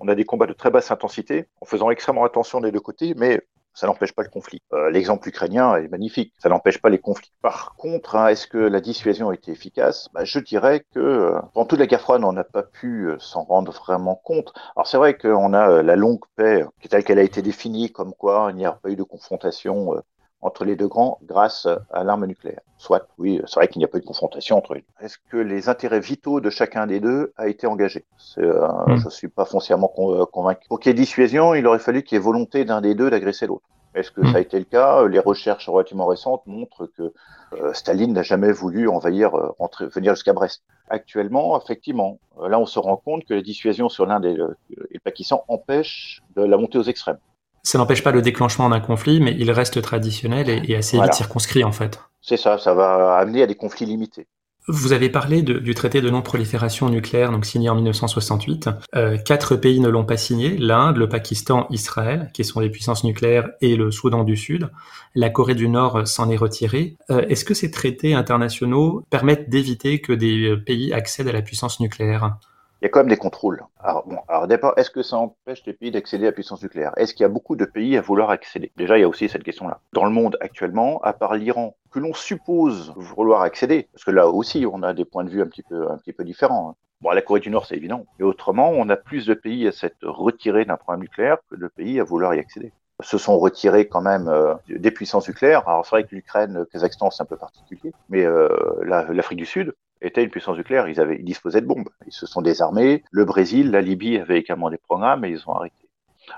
On 0.00 0.08
a 0.08 0.14
des 0.14 0.24
combats 0.24 0.46
de 0.46 0.52
très 0.52 0.70
basse 0.70 0.90
intensité, 0.90 1.46
en 1.60 1.66
faisant 1.66 1.90
extrêmement 1.90 2.24
attention 2.24 2.60
des 2.60 2.72
deux 2.72 2.80
côtés, 2.80 3.14
mais 3.16 3.40
ça 3.74 3.86
n'empêche 3.86 4.12
pas 4.12 4.22
le 4.22 4.28
conflit. 4.28 4.60
Euh, 4.72 4.90
l'exemple 4.90 5.28
ukrainien 5.28 5.76
est 5.76 5.88
magnifique, 5.88 6.34
ça 6.38 6.48
n'empêche 6.48 6.80
pas 6.80 6.88
les 6.90 6.98
conflits. 6.98 7.32
Par 7.42 7.74
contre, 7.76 8.16
hein, 8.16 8.28
est-ce 8.28 8.46
que 8.46 8.58
la 8.58 8.80
dissuasion 8.80 9.30
a 9.30 9.34
été 9.34 9.52
efficace? 9.52 10.08
Bah, 10.12 10.24
Je 10.24 10.38
dirais 10.38 10.84
que 10.94 10.98
euh, 11.00 11.40
pendant 11.54 11.66
toute 11.66 11.78
la 11.78 11.86
guerre 11.86 12.00
froide, 12.00 12.24
on 12.24 12.32
n'a 12.32 12.44
pas 12.44 12.62
pu 12.62 13.06
euh, 13.08 13.18
s'en 13.18 13.44
rendre 13.44 13.72
vraiment 13.72 14.16
compte. 14.16 14.52
Alors 14.76 14.86
c'est 14.86 14.96
vrai 14.98 15.16
qu'on 15.16 15.52
a 15.54 15.82
la 15.82 15.96
longue 15.96 16.24
paix, 16.36 16.64
qui 16.80 16.88
telle 16.88 17.04
qu'elle 17.04 17.18
a 17.18 17.22
été 17.22 17.42
définie, 17.42 17.90
comme 17.92 18.14
quoi 18.14 18.48
il 18.50 18.56
n'y 18.56 18.66
a 18.66 18.72
pas 18.72 18.90
eu 18.90 18.96
de 18.96 19.02
confrontation 19.02 19.94
entre 20.42 20.64
les 20.64 20.76
deux 20.76 20.88
grands 20.88 21.18
grâce 21.24 21.66
à 21.92 22.04
l'arme 22.04 22.26
nucléaire. 22.26 22.60
Soit, 22.78 23.06
oui, 23.18 23.40
c'est 23.46 23.56
vrai 23.56 23.68
qu'il 23.68 23.80
n'y 23.80 23.84
a 23.84 23.88
pas 23.88 23.98
eu 23.98 24.00
de 24.00 24.06
confrontation 24.06 24.56
entre 24.56 24.74
eux. 24.74 24.80
Est-ce 25.00 25.18
que 25.30 25.36
les 25.36 25.68
intérêts 25.68 26.00
vitaux 26.00 26.40
de 26.40 26.48
chacun 26.48 26.86
des 26.86 26.98
deux 26.98 27.32
a 27.36 27.48
été 27.48 27.66
engagé? 27.66 28.04
Euh, 28.38 28.66
hmm. 28.86 28.96
Je 28.96 29.04
ne 29.04 29.10
suis 29.10 29.28
pas 29.28 29.44
foncièrement 29.44 29.92
euh, 29.98 30.24
convaincu. 30.24 30.66
Pour 30.68 30.80
qu'il 30.80 30.90
y 30.90 30.92
ait 30.92 30.94
dissuasion, 30.94 31.54
il 31.54 31.66
aurait 31.66 31.78
fallu 31.78 32.02
qu'il 32.02 32.16
y 32.16 32.18
ait 32.18 32.24
volonté 32.24 32.64
d'un 32.64 32.80
des 32.80 32.94
deux 32.94 33.10
d'agresser 33.10 33.46
l'autre. 33.46 33.66
Est-ce 33.94 34.12
que 34.12 34.22
ça 34.22 34.36
a 34.36 34.40
hmm. 34.40 34.42
été 34.42 34.58
le 34.58 34.64
cas? 34.64 35.06
Les 35.08 35.18
recherches 35.18 35.68
relativement 35.68 36.06
récentes 36.06 36.42
montrent 36.46 36.86
que 36.86 37.12
euh, 37.52 37.72
Staline 37.74 38.12
n'a 38.14 38.22
jamais 38.22 38.52
voulu 38.52 38.88
envahir, 38.88 39.32
rentrer, 39.58 39.88
venir 39.88 40.14
jusqu'à 40.14 40.32
Brest. 40.32 40.62
Actuellement, 40.88 41.60
effectivement, 41.60 42.18
là 42.40 42.58
on 42.58 42.66
se 42.66 42.78
rend 42.78 42.96
compte 42.96 43.24
que 43.24 43.34
la 43.34 43.42
dissuasion 43.42 43.88
sur 43.88 44.06
l'Inde 44.06 44.24
et 44.24 44.34
le 44.34 44.56
Pakistan 45.04 45.44
empêche 45.48 46.22
de 46.34 46.42
la 46.42 46.56
montée 46.56 46.78
aux 46.78 46.84
extrêmes. 46.84 47.18
Ça 47.62 47.78
n'empêche 47.78 48.02
pas 48.02 48.12
le 48.12 48.22
déclenchement 48.22 48.68
d'un 48.68 48.80
conflit, 48.80 49.20
mais 49.20 49.34
il 49.38 49.50
reste 49.50 49.80
traditionnel 49.82 50.48
et, 50.48 50.76
assez 50.76 51.00
vite 51.00 51.14
circonscrit 51.14 51.64
en 51.64 51.72
fait. 51.72 52.00
C'est 52.20 52.36
ça, 52.36 52.58
ça 52.58 52.74
va 52.74 53.16
amener 53.16 53.42
à 53.42 53.46
des 53.46 53.54
conflits 53.54 53.86
limités. 53.86 54.26
Vous 54.68 54.92
avez 54.92 55.08
parlé 55.08 55.42
du 55.42 55.74
traité 55.74 56.00
de 56.00 56.10
non-prolifération 56.10 56.90
nucléaire, 56.90 57.32
donc 57.32 57.46
signé 57.46 57.70
en 57.70 57.74
1968. 57.74 58.68
Euh, 58.94 59.16
quatre 59.16 59.56
pays 59.56 59.80
ne 59.80 59.88
l'ont 59.88 60.04
pas 60.04 60.18
signé 60.18 60.56
l'Inde, 60.58 60.96
le 60.96 61.08
Pakistan, 61.08 61.66
Israël, 61.70 62.30
qui 62.34 62.44
sont 62.44 62.60
des 62.60 62.70
puissances 62.70 63.02
nucléaires, 63.02 63.48
et 63.62 63.74
le 63.74 63.90
Soudan 63.90 64.22
du 64.22 64.36
Sud. 64.36 64.70
La 65.14 65.30
Corée 65.30 65.54
du 65.54 65.68
Nord 65.68 66.06
s'en 66.06 66.30
est 66.30 66.36
retirée. 66.36 66.96
Euh, 67.10 67.24
est-ce 67.28 67.44
que 67.44 67.54
ces 67.54 67.70
traités 67.70 68.14
internationaux 68.14 69.02
permettent 69.10 69.48
d'éviter 69.48 70.00
que 70.00 70.12
des 70.12 70.56
pays 70.56 70.92
accèdent 70.92 71.28
à 71.28 71.32
la 71.32 71.42
puissance 71.42 71.80
nucléaire? 71.80 72.36
Il 72.80 72.84
y 72.84 72.86
a 72.86 72.88
quand 72.88 73.00
même 73.00 73.08
des 73.08 73.16
contrôles. 73.16 73.62
Alors, 73.78 74.46
d'abord, 74.46 74.72
est-ce 74.78 74.90
que 74.90 75.02
ça 75.02 75.16
empêche 75.16 75.64
les 75.66 75.74
pays 75.74 75.90
d'accéder 75.90 76.24
à 76.24 76.28
la 76.28 76.32
puissance 76.32 76.62
nucléaire? 76.62 76.92
Est-ce 76.96 77.12
qu'il 77.12 77.24
y 77.24 77.26
a 77.26 77.28
beaucoup 77.28 77.54
de 77.54 77.66
pays 77.66 77.96
à 77.98 78.00
vouloir 78.00 78.30
accéder? 78.30 78.72
Déjà, 78.76 78.96
il 78.96 79.02
y 79.02 79.04
a 79.04 79.08
aussi 79.08 79.28
cette 79.28 79.42
question-là. 79.42 79.80
Dans 79.92 80.04
le 80.04 80.10
monde 80.10 80.38
actuellement, 80.40 80.98
à 81.02 81.12
part 81.12 81.34
l'Iran, 81.34 81.76
que 81.90 81.98
l'on 81.98 82.14
suppose 82.14 82.94
vouloir 82.96 83.42
accéder, 83.42 83.88
parce 83.92 84.04
que 84.04 84.10
là 84.10 84.28
aussi, 84.28 84.64
on 84.70 84.82
a 84.82 84.94
des 84.94 85.04
points 85.04 85.24
de 85.24 85.30
vue 85.30 85.42
un 85.42 85.46
petit 85.46 85.62
peu, 85.62 86.24
différents. 86.24 86.70
Hein. 86.70 86.74
Bon, 87.02 87.10
la 87.10 87.22
Corée 87.22 87.40
du 87.40 87.50
Nord, 87.50 87.66
c'est 87.66 87.76
évident. 87.76 88.06
Et 88.18 88.22
autrement, 88.22 88.70
on 88.70 88.88
a 88.88 88.96
plus 88.96 89.26
de 89.26 89.34
pays 89.34 89.66
à 89.68 89.72
s'être 89.72 90.06
retirés 90.06 90.64
d'un 90.64 90.76
programme 90.76 91.00
nucléaire 91.00 91.38
que 91.50 91.56
de 91.56 91.68
pays 91.68 92.00
à 92.00 92.04
vouloir 92.04 92.34
y 92.34 92.38
accéder 92.38 92.72
se 93.02 93.16
sont 93.16 93.38
retirés 93.38 93.88
quand 93.88 94.02
même 94.02 94.28
euh, 94.28 94.54
des 94.68 94.90
puissances 94.90 95.26
nucléaires. 95.26 95.66
Alors 95.66 95.86
c'est 95.86 95.90
vrai 95.90 96.04
que 96.04 96.14
l'Ukraine, 96.14 96.52
le 96.52 96.64
Kazakhstan, 96.66 97.10
c'est 97.10 97.22
un 97.22 97.26
peu 97.26 97.38
particulier, 97.38 97.94
mais 98.10 98.26
euh, 98.26 98.48
l'Afrique 98.84 99.38
du 99.38 99.46
Sud, 99.46 99.74
était 100.00 100.22
une 100.22 100.30
puissance 100.30 100.56
nucléaire. 100.56 100.88
Ils, 100.88 101.00
avaient, 101.00 101.16
ils 101.16 101.24
disposaient 101.24 101.60
de 101.60 101.66
bombes. 101.66 101.88
Ils 102.06 102.12
se 102.12 102.26
sont 102.26 102.42
désarmés. 102.42 103.04
Le 103.10 103.24
Brésil, 103.24 103.70
la 103.70 103.80
Libye 103.80 104.18
avaient 104.18 104.38
également 104.38 104.70
des 104.70 104.78
programmes 104.78 105.24
et 105.24 105.30
ils 105.30 105.48
ont 105.48 105.52
arrêté. 105.52 105.88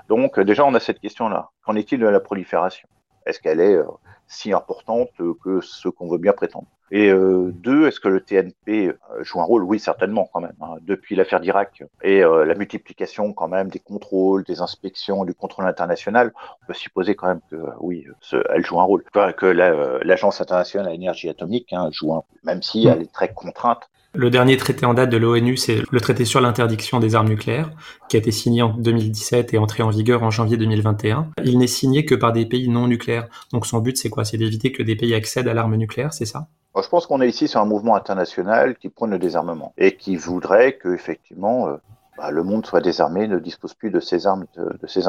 Donc 0.09 0.37
euh, 0.39 0.43
déjà, 0.43 0.65
on 0.65 0.73
a 0.73 0.79
cette 0.79 0.99
question-là. 0.99 1.49
Qu'en 1.63 1.75
est-il 1.75 1.99
de 1.99 2.07
la 2.07 2.19
prolifération? 2.19 2.87
Est-ce 3.25 3.39
qu'elle 3.39 3.59
est, 3.59 3.75
euh, 3.75 3.85
si 4.33 4.53
importante 4.53 5.09
que 5.43 5.61
ce 5.61 5.89
qu'on 5.89 6.09
veut 6.09 6.17
bien 6.17 6.33
prétendre 6.33 6.67
et 6.93 7.09
euh, 7.09 7.51
deux, 7.51 7.87
est-ce 7.87 7.99
que 7.99 8.07
le 8.07 8.21
TNP 8.21 8.89
euh, 8.89 9.23
joue 9.23 9.41
un 9.41 9.43
rôle? 9.43 9.63
Oui, 9.63 9.79
certainement 9.79 10.29
quand 10.31 10.41
même. 10.41 10.53
Hein. 10.61 10.75
Depuis 10.81 11.15
l'affaire 11.15 11.39
d'Irak 11.39 11.83
et 12.03 12.23
euh, 12.23 12.45
la 12.45 12.53
multiplication 12.53 13.33
quand 13.33 13.47
même 13.47 13.69
des 13.69 13.79
contrôles, 13.79 14.43
des 14.43 14.61
inspections, 14.61 15.25
du 15.25 15.33
contrôle 15.33 15.65
international, 15.65 16.31
on 16.61 16.67
peut 16.67 16.75
supposer 16.75 17.15
quand 17.15 17.25
même 17.29 17.41
que 17.49 17.55
oui, 17.79 18.05
elle 18.49 18.63
joue 18.63 18.79
un 18.79 18.83
rôle. 18.83 19.03
Que 19.03 19.45
l'Agence 19.47 20.39
internationale 20.39 20.87
à 20.87 20.91
l'énergie 20.91 21.29
atomique 21.29 21.73
hein, 21.73 21.89
joue 21.91 22.13
un 22.13 22.17
rôle, 22.17 22.39
même 22.43 22.61
si 22.61 22.85
elle 22.85 23.01
est 23.01 23.11
très 23.11 23.33
contrainte 23.33 23.89
le 24.15 24.29
dernier 24.29 24.57
traité 24.57 24.85
en 24.85 24.93
date 24.93 25.09
de 25.09 25.17
l'ONU, 25.17 25.57
c'est 25.57 25.81
le 25.89 26.01
traité 26.01 26.23
sur 26.23 26.39
l'interdiction 26.39 26.99
des 26.99 27.15
armes 27.15 27.29
nucléaires, 27.29 27.71
qui 28.09 28.15
a 28.15 28.19
été 28.19 28.31
signé 28.31 28.61
en 28.61 28.69
2017 28.69 29.53
et 29.53 29.57
entré 29.57 29.81
en 29.81 29.89
vigueur 29.89 30.21
en 30.21 30.29
janvier 30.29 30.55
2021. 30.55 31.31
Il 31.43 31.57
n'est 31.57 31.67
signé 31.67 32.05
que 32.05 32.13
par 32.13 32.31
des 32.31 32.45
pays 32.45 32.69
non 32.69 32.87
nucléaires. 32.87 33.27
Donc 33.51 33.65
son 33.65 33.79
but, 33.79 33.97
c'est 33.97 34.09
quoi? 34.09 34.23
C'est 34.23 34.37
d'éviter 34.37 34.71
que 34.71 34.83
des 34.83 34.95
pays 34.95 35.15
accèdent 35.15 35.47
à 35.47 35.53
l'arme 35.55 35.75
nucléaire, 35.75 36.13
c'est 36.13 36.25
ça? 36.25 36.47
Je 36.79 36.87
pense 36.89 37.07
qu'on 37.07 37.21
est 37.21 37.29
ici 37.29 37.47
sur 37.47 37.59
un 37.59 37.65
mouvement 37.65 37.95
international 37.95 38.75
qui 38.77 38.89
prône 38.89 39.11
le 39.11 39.19
désarmement 39.19 39.73
et 39.77 39.95
qui 39.95 40.15
voudrait 40.15 40.73
que 40.73 40.89
effectivement 40.93 41.67
euh, 41.67 41.77
bah, 42.17 42.31
le 42.31 42.43
monde 42.43 42.65
soit 42.65 42.81
désarmé, 42.81 43.27
ne 43.27 43.39
dispose 43.39 43.73
plus 43.73 43.91
de 43.91 43.99
ses 43.99 44.27
armes, 44.27 44.45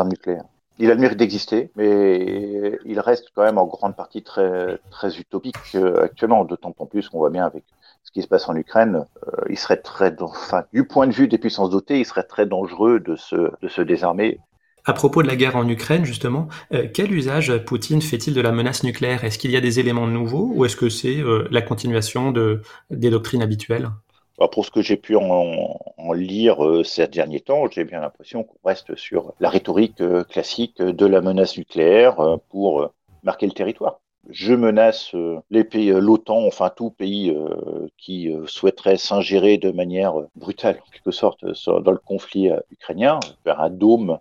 nucléaires. 0.08 0.44
Il 0.78 0.90
a 0.90 0.94
le 0.94 1.00
mérite 1.00 1.18
d'exister, 1.18 1.70
mais 1.76 2.78
il 2.84 3.00
reste 3.00 3.28
quand 3.34 3.44
même 3.44 3.58
en 3.58 3.66
grande 3.66 3.96
partie 3.96 4.22
très, 4.22 4.78
très 4.90 5.16
utopique 5.18 5.56
euh, 5.74 6.02
actuellement, 6.02 6.44
d'autant 6.44 6.72
plus 6.72 7.08
qu'on 7.08 7.18
voit 7.18 7.30
bien 7.30 7.46
avec 7.46 7.64
ce 8.04 8.12
qui 8.12 8.22
se 8.22 8.28
passe 8.28 8.48
en 8.48 8.54
Ukraine, 8.54 9.06
euh, 9.26 9.42
il 9.50 9.58
serait 9.58 9.78
très, 9.78 10.14
enfin, 10.22 10.64
du 10.72 10.86
point 10.86 11.06
de 11.06 11.12
vue 11.12 11.26
des 11.26 11.38
puissances 11.38 11.70
dotées, 11.70 11.98
il 11.98 12.06
serait 12.06 12.22
très 12.22 12.46
dangereux 12.46 13.00
de 13.00 13.16
se, 13.16 13.50
de 13.60 13.68
se 13.68 13.82
désarmer. 13.82 14.38
À 14.86 14.92
propos 14.92 15.22
de 15.22 15.28
la 15.28 15.36
guerre 15.36 15.56
en 15.56 15.66
Ukraine, 15.66 16.04
justement, 16.04 16.46
euh, 16.74 16.86
quel 16.92 17.10
usage 17.10 17.56
Poutine 17.64 18.02
fait-il 18.02 18.34
de 18.34 18.40
la 18.42 18.52
menace 18.52 18.84
nucléaire? 18.84 19.24
Est-ce 19.24 19.38
qu'il 19.38 19.50
y 19.50 19.56
a 19.56 19.62
des 19.62 19.80
éléments 19.80 20.06
nouveaux 20.06 20.52
ou 20.54 20.66
est-ce 20.66 20.76
que 20.76 20.90
c'est 20.90 21.20
euh, 21.20 21.48
la 21.50 21.62
continuation 21.62 22.32
de, 22.32 22.60
des 22.90 23.08
doctrines 23.08 23.40
habituelles? 23.40 23.88
Pour 24.52 24.66
ce 24.66 24.70
que 24.70 24.82
j'ai 24.82 24.98
pu 24.98 25.16
en, 25.16 26.12
lire 26.12 26.62
euh, 26.62 26.84
ces 26.84 27.06
derniers 27.06 27.40
temps, 27.40 27.66
j'ai 27.70 27.84
bien 27.84 28.00
l'impression 28.00 28.44
qu'on 28.44 28.58
reste 28.68 28.94
sur 28.94 29.32
la 29.40 29.48
rhétorique 29.48 30.02
classique 30.28 30.82
de 30.82 31.06
la 31.06 31.22
menace 31.22 31.56
nucléaire 31.56 32.16
pour 32.50 32.90
marquer 33.22 33.46
le 33.46 33.52
territoire. 33.52 34.00
Je 34.30 34.54
menace 34.54 35.14
les 35.50 35.64
pays, 35.64 35.90
l'OTAN, 35.90 36.46
enfin 36.46 36.70
tout 36.74 36.90
pays 36.90 37.36
qui 37.98 38.32
souhaiterait 38.46 38.96
s'ingérer 38.96 39.58
de 39.58 39.70
manière 39.70 40.14
brutale, 40.34 40.80
en 40.86 40.90
quelque 40.90 41.10
sorte, 41.10 41.44
dans 41.66 41.92
le 41.92 41.98
conflit 41.98 42.50
ukrainien, 42.70 43.20
vers 43.44 43.60
un 43.60 43.70
dôme 43.70 44.18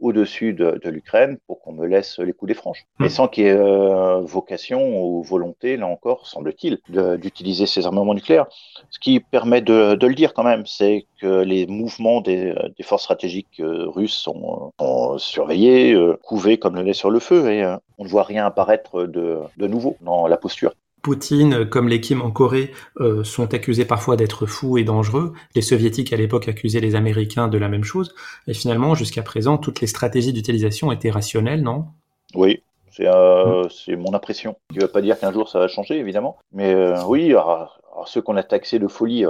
au-dessus 0.00 0.52
de, 0.52 0.80
l'Ukraine 0.84 1.38
pour 1.46 1.60
qu'on 1.60 1.72
me 1.72 1.86
laisse 1.86 2.18
les 2.18 2.32
coups 2.32 2.48
des 2.48 2.54
franges. 2.54 2.86
Mais 2.98 3.06
hmm. 3.06 3.10
sans 3.10 3.28
qu'il 3.28 3.44
y 3.44 3.46
ait 3.48 3.52
euh, 3.52 4.20
vocation 4.20 5.02
ou 5.02 5.22
volonté, 5.22 5.76
là 5.76 5.86
encore, 5.86 6.26
semble-t-il, 6.26 6.78
d'utiliser 6.88 7.66
ces 7.66 7.86
armements 7.86 8.14
nucléaires. 8.14 8.46
Ce 8.90 8.98
qui 8.98 9.20
permet 9.20 9.60
de, 9.60 9.96
le 10.00 10.14
dire 10.14 10.34
quand 10.34 10.44
même, 10.44 10.66
c'est 10.66 11.06
que 11.20 11.42
les 11.42 11.66
mouvements 11.66 12.20
des, 12.20 12.54
forces 12.82 13.04
stratégiques 13.04 13.60
euh, 13.60 13.86
russes 13.88 14.16
sont, 14.16 14.72
surveillés, 15.18 15.92
euh, 15.94 16.18
couvés 16.22 16.58
comme 16.58 16.76
le 16.76 16.82
lait 16.82 16.92
sur 16.92 17.10
le 17.10 17.18
feu, 17.18 17.50
et 17.50 17.64
on 17.98 18.04
ne 18.04 18.08
voit 18.08 18.22
rien 18.22 18.46
apparaître 18.46 19.04
de, 19.04 19.40
de 19.56 19.66
nouveau 19.66 19.96
dans 20.00 20.26
la 20.26 20.36
posture. 20.36 20.72
Poutine, 21.06 21.66
comme 21.66 21.88
les 21.88 22.00
Kim 22.00 22.20
en 22.20 22.32
Corée, 22.32 22.72
euh, 22.98 23.22
sont 23.22 23.54
accusés 23.54 23.84
parfois 23.84 24.16
d'être 24.16 24.44
fous 24.44 24.76
et 24.76 24.82
dangereux. 24.82 25.34
Les 25.54 25.62
soviétiques 25.62 26.12
à 26.12 26.16
l'époque 26.16 26.48
accusaient 26.48 26.80
les 26.80 26.96
Américains 26.96 27.46
de 27.46 27.58
la 27.58 27.68
même 27.68 27.84
chose. 27.84 28.12
Et 28.48 28.54
finalement, 28.54 28.96
jusqu'à 28.96 29.22
présent, 29.22 29.56
toutes 29.56 29.80
les 29.80 29.86
stratégies 29.86 30.32
d'utilisation 30.32 30.90
étaient 30.90 31.12
rationnelles, 31.12 31.62
non? 31.62 31.84
Oui, 32.34 32.60
euh, 32.98 33.68
c'est 33.68 33.94
mon 33.94 34.14
impression. 34.14 34.56
Ce 34.72 34.78
ne 34.78 34.82
veut 34.82 34.90
pas 34.90 35.00
dire 35.00 35.16
qu'un 35.16 35.30
jour 35.30 35.48
ça 35.48 35.60
va 35.60 35.68
changer, 35.68 35.96
évidemment. 35.96 36.38
Mais 36.50 36.74
euh, 36.74 36.96
oui, 37.06 37.32
ceux 38.06 38.20
qu'on 38.20 38.36
a 38.36 38.42
taxés 38.42 38.80
de 38.80 38.88
folie, 38.88 39.24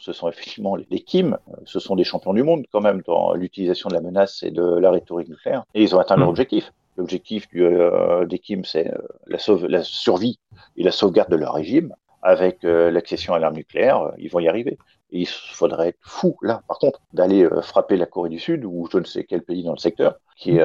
ce 0.00 0.12
sont 0.12 0.28
effectivement 0.28 0.74
les 0.74 1.00
Kim, 1.00 1.38
ce 1.64 1.78
sont 1.78 1.94
des 1.94 2.02
champions 2.02 2.34
du 2.34 2.42
monde 2.42 2.64
quand 2.72 2.80
même 2.80 3.02
dans 3.06 3.34
l'utilisation 3.34 3.88
de 3.88 3.94
la 3.94 4.00
menace 4.00 4.42
et 4.42 4.50
de 4.50 4.64
la 4.64 4.90
rhétorique 4.90 5.28
nucléaire. 5.28 5.62
Et 5.74 5.84
ils 5.84 5.94
ont 5.94 6.00
atteint 6.00 6.16
leur 6.16 6.26
mm. 6.26 6.30
objectif. 6.30 6.72
L'objectif 6.96 7.46
euh, 7.56 8.26
des 8.26 8.38
Kim, 8.38 8.64
c'est 8.64 8.92
euh, 8.92 8.98
la, 9.26 9.38
la, 9.68 9.82
survie 9.82 10.38
et 10.76 10.82
la 10.82 10.90
sauvegarde 10.90 11.30
de 11.30 11.36
leur 11.36 11.54
régime. 11.54 11.94
Avec 12.22 12.64
euh, 12.64 12.90
l'accession 12.90 13.32
à 13.32 13.38
l'arme 13.38 13.54
nucléaire, 13.54 14.12
ils 14.18 14.30
vont 14.30 14.40
y 14.40 14.48
arriver. 14.48 14.76
Et 15.10 15.20
il 15.20 15.26
faudrait 15.26 15.88
être 15.88 15.98
fou, 16.02 16.36
là, 16.42 16.62
par 16.68 16.78
contre, 16.78 17.00
d'aller 17.14 17.48
frapper 17.62 17.96
la 17.96 18.06
Corée 18.06 18.28
du 18.28 18.38
Sud 18.38 18.64
ou 18.64 18.88
je 18.92 18.98
ne 18.98 19.04
sais 19.04 19.24
quel 19.24 19.42
pays 19.42 19.64
dans 19.64 19.72
le 19.72 19.78
secteur 19.78 20.20
qui 20.36 20.60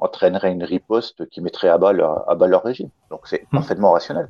entraînerait 0.00 0.50
une 0.50 0.64
riposte 0.64 1.28
qui 1.28 1.40
mettrait 1.40 1.68
à 1.68 1.78
bas 1.78 1.92
leur, 1.92 2.28
à 2.28 2.34
bas 2.34 2.48
leur 2.48 2.64
régime. 2.64 2.88
Donc 3.10 3.28
c'est 3.28 3.42
mmh. 3.42 3.56
parfaitement 3.56 3.92
rationnel. 3.92 4.28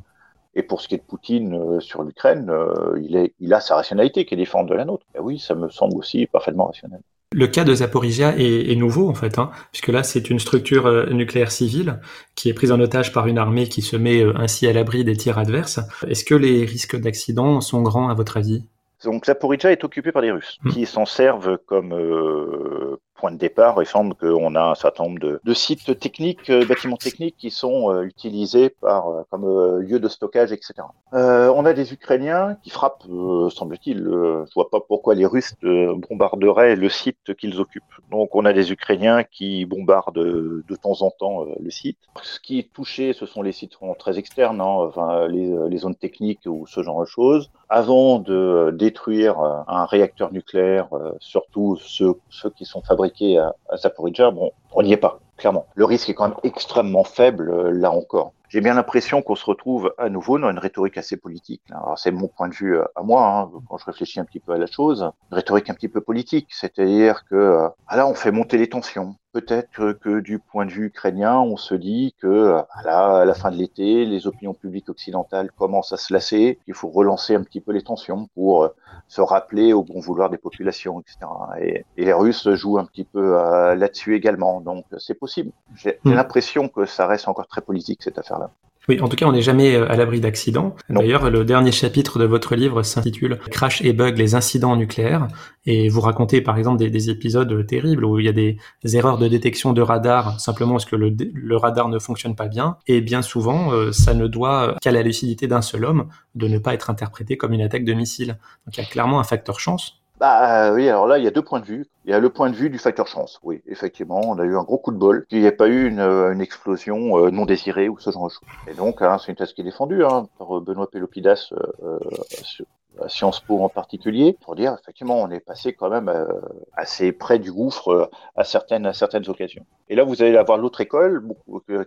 Et 0.54 0.62
pour 0.62 0.82
ce 0.82 0.88
qui 0.88 0.96
est 0.96 0.98
de 0.98 1.04
Poutine 1.04 1.80
sur 1.80 2.02
l'Ukraine, 2.02 2.52
il, 3.00 3.30
il 3.38 3.54
a 3.54 3.60
sa 3.60 3.76
rationalité 3.76 4.26
qui 4.26 4.34
est 4.34 4.36
différente 4.36 4.68
de 4.68 4.74
la 4.74 4.84
nôtre. 4.84 5.06
Et 5.14 5.20
oui, 5.20 5.38
ça 5.38 5.54
me 5.54 5.70
semble 5.70 5.96
aussi 5.96 6.26
parfaitement 6.26 6.66
rationnel. 6.66 7.00
Le 7.32 7.48
cas 7.48 7.64
de 7.64 7.74
Zaporizhia 7.74 8.34
est, 8.38 8.76
nouveau 8.76 9.08
en 9.08 9.14
fait, 9.14 9.38
hein, 9.38 9.50
puisque 9.72 9.88
là 9.88 10.04
c'est 10.04 10.30
une 10.30 10.38
structure 10.38 10.86
euh, 10.86 11.06
nucléaire 11.10 11.50
civile 11.50 12.00
qui 12.36 12.48
est 12.48 12.54
prise 12.54 12.70
en 12.70 12.78
otage 12.78 13.12
par 13.12 13.26
une 13.26 13.36
armée 13.36 13.68
qui 13.68 13.82
se 13.82 13.96
met 13.96 14.22
euh, 14.22 14.32
ainsi 14.36 14.66
à 14.68 14.72
l'abri 14.72 15.04
des 15.04 15.16
tirs 15.16 15.38
adverses. 15.38 15.80
Est-ce 16.06 16.24
que 16.24 16.36
les 16.36 16.64
risques 16.64 16.96
d'accident 16.96 17.60
sont 17.60 17.82
grands 17.82 18.08
à 18.08 18.14
votre 18.14 18.36
avis? 18.36 18.64
Donc 19.04 19.26
Zaporizhia 19.26 19.72
est 19.72 19.82
occupé 19.82 20.12
par 20.12 20.22
les 20.22 20.30
Russes, 20.30 20.58
hmm. 20.62 20.70
qui 20.70 20.86
s'en 20.86 21.04
servent 21.04 21.58
comme 21.66 21.92
euh, 21.92 22.96
point 23.16 23.32
de 23.32 23.36
départ, 23.36 23.82
il 23.82 23.86
semble 23.86 24.14
qu'on 24.14 24.54
a 24.54 24.62
un 24.62 24.74
certain 24.74 25.04
nombre 25.04 25.18
de, 25.18 25.54
sites 25.54 25.98
techniques, 25.98 26.50
euh, 26.50 26.64
bâtiments 26.64 26.96
techniques 26.96 27.36
qui 27.36 27.50
sont 27.50 27.90
euh, 27.90 28.02
utilisés 28.02 28.70
par, 28.70 29.08
euh, 29.08 29.22
comme 29.30 29.80
lieu 29.80 29.98
de 29.98 30.08
stockage, 30.08 30.52
etc. 30.52 30.74
on 31.12 31.64
a 31.64 31.72
des 31.72 31.92
Ukrainiens 31.92 32.56
qui 32.62 32.70
frappent, 32.70 33.04
semble-t-il. 33.50 33.98
je 34.04 34.54
vois 34.54 34.70
pas 34.70 34.80
pourquoi 34.80 35.14
les 35.14 35.26
Russes 35.26 35.54
bombarderaient 35.62 36.76
le 36.76 36.88
site 36.88 37.34
qu'ils 37.34 37.60
occupent. 37.60 37.84
Donc 38.10 38.34
on 38.34 38.44
a 38.44 38.52
des 38.52 38.72
Ukrainiens 38.72 39.24
qui 39.24 39.64
bombardent 39.64 40.14
de 40.14 40.76
temps 40.76 41.02
en 41.02 41.10
temps 41.10 41.46
le 41.58 41.70
site. 41.70 41.98
Ce 42.22 42.38
qui 42.38 42.58
est 42.58 42.72
touché, 42.72 43.12
ce 43.12 43.26
sont 43.26 43.42
les 43.42 43.52
sites 43.52 43.76
très 43.98 44.18
externes, 44.18 44.60
hein, 44.60 44.64
enfin, 44.88 45.26
les, 45.28 45.54
les 45.68 45.78
zones 45.78 45.94
techniques 45.94 46.46
ou 46.46 46.66
ce 46.66 46.82
genre 46.82 47.00
de 47.00 47.06
choses 47.06 47.50
avant 47.68 48.18
de 48.18 48.74
détruire 48.76 49.38
un 49.68 49.84
réacteur 49.86 50.32
nucléaire, 50.32 50.88
surtout 51.20 51.76
ceux, 51.76 52.14
ceux 52.30 52.50
qui 52.50 52.64
sont 52.64 52.82
fabriqués 52.82 53.38
à, 53.38 53.54
à 53.70 54.30
bon, 54.30 54.52
on 54.72 54.82
n'y 54.82 54.92
est 54.92 54.96
pas, 54.96 55.20
clairement. 55.36 55.66
Le 55.74 55.84
risque 55.84 56.08
est 56.08 56.14
quand 56.14 56.28
même 56.28 56.38
extrêmement 56.42 57.04
faible, 57.04 57.70
là 57.70 57.90
encore 57.90 58.32
j'ai 58.48 58.60
bien 58.60 58.74
l'impression 58.74 59.22
qu'on 59.22 59.34
se 59.34 59.44
retrouve 59.44 59.92
à 59.98 60.08
nouveau 60.08 60.38
dans 60.38 60.50
une 60.50 60.58
rhétorique 60.58 60.98
assez 60.98 61.16
politique. 61.16 61.62
c'est 61.96 62.10
mon 62.10 62.28
point 62.28 62.48
de 62.48 62.54
vue 62.54 62.76
euh, 62.76 62.84
à 62.94 63.02
moi, 63.02 63.26
hein, 63.26 63.50
quand 63.68 63.78
je 63.78 63.84
réfléchis 63.84 64.20
un 64.20 64.24
petit 64.24 64.40
peu 64.40 64.52
à 64.52 64.58
la 64.58 64.66
chose, 64.66 65.02
une 65.02 65.36
rhétorique 65.36 65.68
un 65.70 65.74
petit 65.74 65.88
peu 65.88 66.00
politique, 66.00 66.48
c'est-à-dire 66.50 67.24
que 67.28 67.34
euh, 67.34 67.68
ah 67.88 67.96
là, 67.96 68.06
on 68.06 68.14
fait 68.14 68.30
monter 68.30 68.58
les 68.58 68.68
tensions. 68.68 69.16
Peut-être 69.32 69.92
que 69.92 70.20
du 70.20 70.38
point 70.38 70.64
de 70.64 70.70
vue 70.70 70.86
ukrainien, 70.86 71.38
on 71.38 71.56
se 71.56 71.74
dit 71.74 72.14
que 72.18 72.26
euh, 72.26 72.62
à 72.70 73.24
la 73.24 73.34
fin 73.34 73.50
de 73.50 73.56
l'été, 73.56 74.06
les 74.06 74.26
opinions 74.26 74.54
publiques 74.54 74.88
occidentales 74.88 75.50
commencent 75.52 75.92
à 75.92 75.98
se 75.98 76.12
lasser, 76.12 76.58
qu'il 76.64 76.74
faut 76.74 76.88
relancer 76.88 77.34
un 77.34 77.42
petit 77.42 77.60
peu 77.60 77.72
les 77.72 77.82
tensions 77.82 78.28
pour 78.34 78.70
se 79.08 79.20
rappeler 79.20 79.72
au 79.72 79.82
bon 79.82 80.00
vouloir 80.00 80.30
des 80.30 80.38
populations, 80.38 81.00
etc. 81.00 81.18
Et, 81.60 81.84
les 82.02 82.12
Russes 82.12 82.48
jouent 82.54 82.78
un 82.78 82.86
petit 82.86 83.04
peu 83.04 83.34
là-dessus 83.74 84.16
également, 84.16 84.60
donc 84.60 84.86
c'est 84.98 85.14
possible. 85.14 85.52
J'ai 85.74 85.98
hmm. 86.04 86.14
l'impression 86.14 86.68
que 86.68 86.86
ça 86.86 87.06
reste 87.06 87.28
encore 87.28 87.46
très 87.46 87.60
politique 87.60 88.02
cette 88.02 88.18
affaire. 88.18 88.48
Oui, 88.88 89.00
en 89.00 89.08
tout 89.08 89.16
cas, 89.16 89.26
on 89.26 89.32
n'est 89.32 89.42
jamais 89.42 89.74
euh, 89.74 89.90
à 89.90 89.96
l'abri 89.96 90.20
d'accidents. 90.20 90.76
D'ailleurs, 90.88 91.28
le 91.30 91.44
dernier 91.44 91.72
chapitre 91.72 92.18
de 92.18 92.24
votre 92.24 92.54
livre 92.54 92.82
s'intitule 92.82 93.38
Crash 93.50 93.82
et 93.82 93.92
bug, 93.92 94.16
les 94.16 94.34
incidents 94.34 94.76
nucléaires. 94.76 95.26
Et 95.64 95.88
vous 95.88 96.00
racontez, 96.00 96.40
par 96.40 96.56
exemple, 96.56 96.78
des, 96.78 97.10
épisodes 97.10 97.66
terribles 97.66 98.04
où 98.04 98.18
il 98.18 98.26
y 98.26 98.28
a 98.28 98.32
des, 98.32 98.58
erreurs 98.94 99.18
de 99.18 99.26
détection 99.26 99.72
de 99.72 99.82
radar 99.82 100.40
simplement 100.40 100.72
parce 100.72 100.84
que 100.84 100.96
le, 100.96 101.56
radar 101.56 101.88
ne 101.88 101.98
fonctionne 101.98 102.36
pas 102.36 102.46
bien. 102.46 102.76
Et 102.86 103.00
bien 103.00 103.22
souvent, 103.22 103.72
euh, 103.72 103.90
ça 103.90 104.14
ne 104.14 104.28
doit 104.28 104.76
qu'à 104.80 104.92
la 104.92 105.02
lucidité 105.02 105.48
d'un 105.48 105.62
seul 105.62 105.84
homme 105.84 106.08
de 106.34 106.46
ne 106.46 106.58
pas 106.58 106.74
être 106.74 106.90
interprété 106.90 107.36
comme 107.36 107.52
une 107.52 107.62
attaque 107.62 107.84
de 107.84 107.92
missile. 107.92 108.38
Donc 108.66 108.76
il 108.76 108.80
y 108.80 108.84
a 108.84 108.86
clairement 108.86 109.18
un 109.18 109.24
facteur 109.24 109.58
chance. 109.58 110.00
Bah 110.18 110.72
oui, 110.72 110.88
alors 110.88 111.06
là, 111.06 111.18
il 111.18 111.24
y 111.24 111.26
a 111.26 111.30
deux 111.30 111.42
points 111.42 111.60
de 111.60 111.66
vue. 111.66 111.86
Il 112.04 112.10
y 112.10 112.14
a 112.14 112.20
le 112.20 112.30
point 112.30 112.48
de 112.48 112.56
vue 112.56 112.70
du 112.70 112.78
facteur 112.78 113.06
chance. 113.06 113.38
Oui, 113.42 113.62
effectivement, 113.66 114.20
on 114.24 114.38
a 114.38 114.44
eu 114.44 114.56
un 114.56 114.62
gros 114.62 114.78
coup 114.78 114.90
de 114.92 114.96
bol, 114.96 115.26
qu'il 115.26 115.40
n'y 115.40 115.46
ait 115.46 115.52
pas 115.52 115.68
eu 115.68 115.88
une, 115.88 116.00
une 116.00 116.40
explosion 116.40 117.18
euh, 117.18 117.30
non 117.30 117.44
désirée 117.44 117.88
ou 117.88 117.98
ce 117.98 118.10
genre 118.10 118.28
de 118.28 118.32
choses. 118.32 118.40
Et 118.66 118.74
donc, 118.74 119.02
hein, 119.02 119.18
c'est 119.18 119.32
une 119.32 119.36
thèse 119.36 119.52
qui 119.52 119.60
est 119.60 119.64
défendue 119.64 120.04
hein, 120.04 120.26
par 120.38 120.60
Benoît 120.60 120.90
Pelopidas 120.90 121.52
euh, 121.52 121.98
euh 122.22 122.64
à 122.98 123.08
Sciences 123.10 123.40
Po 123.40 123.62
en 123.62 123.68
particulier, 123.68 124.38
pour 124.40 124.56
dire 124.56 124.74
effectivement 124.80 125.20
on 125.20 125.30
est 125.30 125.40
passé 125.40 125.74
quand 125.74 125.90
même 125.90 126.08
euh, 126.08 126.26
assez 126.72 127.12
près 127.12 127.38
du 127.38 127.52
gouffre 127.52 128.10
à 128.36 128.44
certaines 128.44 128.86
à 128.86 128.94
certaines 128.94 129.28
occasions. 129.28 129.66
Et 129.90 129.96
là 129.96 130.04
vous 130.04 130.22
allez 130.22 130.36
avoir 130.36 130.56
l'autre 130.56 130.80
école 130.80 131.22